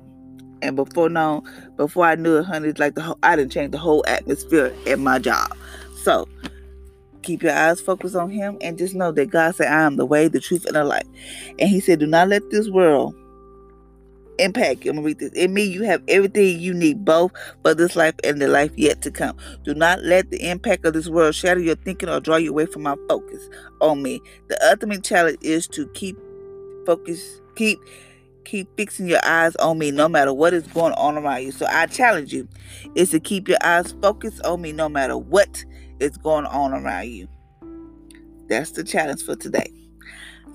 and 0.61 0.75
before 0.75 1.09
now, 1.09 1.43
before 1.77 2.05
I 2.05 2.15
knew 2.15 2.37
it, 2.37 2.45
honey, 2.45 2.71
like 2.73 2.95
the 2.95 3.01
whole, 3.01 3.19
I 3.23 3.35
didn't 3.35 3.51
change 3.51 3.71
the 3.71 3.77
whole 3.77 4.03
atmosphere 4.07 4.73
at 4.87 4.99
my 4.99 5.19
job. 5.19 5.55
So 6.03 6.27
keep 7.21 7.43
your 7.43 7.53
eyes 7.53 7.81
focused 7.81 8.15
on 8.15 8.29
him 8.29 8.57
and 8.61 8.77
just 8.77 8.95
know 8.95 9.11
that 9.11 9.29
God 9.29 9.55
said, 9.55 9.67
I 9.67 9.81
am 9.81 9.97
the 9.97 10.05
way, 10.05 10.27
the 10.27 10.39
truth, 10.39 10.65
and 10.65 10.75
the 10.75 10.83
life." 10.83 11.07
And 11.59 11.69
he 11.69 11.79
said, 11.79 11.99
Do 11.99 12.07
not 12.07 12.29
let 12.29 12.49
this 12.49 12.69
world 12.69 13.15
impact 14.39 14.85
you. 14.85 14.91
I'm 14.91 14.97
gonna 14.97 15.05
read 15.05 15.19
this. 15.19 15.33
In 15.33 15.53
me, 15.53 15.63
you 15.63 15.83
have 15.83 16.01
everything 16.07 16.59
you 16.59 16.73
need, 16.73 17.05
both 17.05 17.31
for 17.61 17.73
this 17.73 17.95
life 17.95 18.15
and 18.23 18.41
the 18.41 18.47
life 18.47 18.71
yet 18.75 19.01
to 19.03 19.11
come. 19.11 19.37
Do 19.63 19.73
not 19.73 20.01
let 20.03 20.31
the 20.31 20.49
impact 20.49 20.85
of 20.85 20.93
this 20.93 21.09
world 21.09 21.35
shatter 21.35 21.59
your 21.59 21.75
thinking 21.75 22.09
or 22.09 22.19
draw 22.19 22.37
you 22.37 22.51
away 22.51 22.65
from 22.65 22.83
my 22.83 22.95
focus 23.07 23.49
on 23.81 24.01
me. 24.01 24.21
The 24.47 24.57
ultimate 24.69 25.03
challenge 25.03 25.39
is 25.41 25.67
to 25.67 25.87
keep 25.89 26.17
focus, 26.85 27.41
keep 27.55 27.79
keep 28.49 28.67
fixing 28.77 29.07
your 29.07 29.23
eyes 29.23 29.55
on 29.57 29.77
me 29.77 29.91
no 29.91 30.09
matter 30.09 30.33
what 30.33 30.53
is 30.53 30.65
going 30.67 30.93
on 30.93 31.17
around 31.17 31.43
you. 31.43 31.51
So 31.51 31.67
I 31.69 31.85
challenge 31.85 32.33
you 32.33 32.47
is 32.95 33.11
to 33.11 33.19
keep 33.19 33.47
your 33.47 33.59
eyes 33.63 33.93
focused 34.01 34.43
on 34.43 34.61
me 34.61 34.71
no 34.71 34.89
matter 34.89 35.17
what 35.17 35.63
is 35.99 36.17
going 36.17 36.45
on 36.47 36.73
around 36.73 37.09
you. 37.09 37.27
That's 38.47 38.71
the 38.71 38.83
challenge 38.83 39.23
for 39.23 39.35
today. 39.35 39.71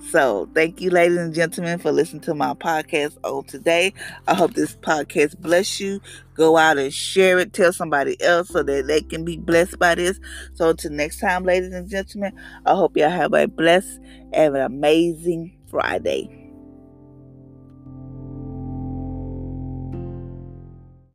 So, 0.09 0.47
thank 0.53 0.81
you, 0.81 0.91
ladies 0.91 1.17
and 1.17 1.33
gentlemen, 1.33 1.79
for 1.79 1.91
listening 1.91 2.21
to 2.23 2.35
my 2.35 2.53
podcast 2.53 3.17
on 3.23 3.45
today. 3.45 3.93
I 4.27 4.35
hope 4.35 4.53
this 4.53 4.75
podcast 4.75 5.39
bless 5.39 5.79
you. 5.79 5.99
Go 6.35 6.57
out 6.57 6.77
and 6.77 6.93
share 6.93 7.39
it. 7.39 7.53
Tell 7.53 7.73
somebody 7.73 8.21
else 8.21 8.49
so 8.49 8.61
that 8.61 8.85
they 8.85 9.01
can 9.01 9.25
be 9.25 9.37
blessed 9.37 9.79
by 9.79 9.95
this. 9.95 10.19
So, 10.53 10.69
until 10.69 10.91
next 10.91 11.21
time, 11.21 11.43
ladies 11.43 11.73
and 11.73 11.89
gentlemen, 11.89 12.37
I 12.65 12.75
hope 12.75 12.97
y'all 12.97 13.09
have 13.09 13.33
a 13.33 13.47
blessed 13.47 13.99
and 14.33 14.55
an 14.55 14.61
amazing 14.61 15.57
Friday. 15.69 16.44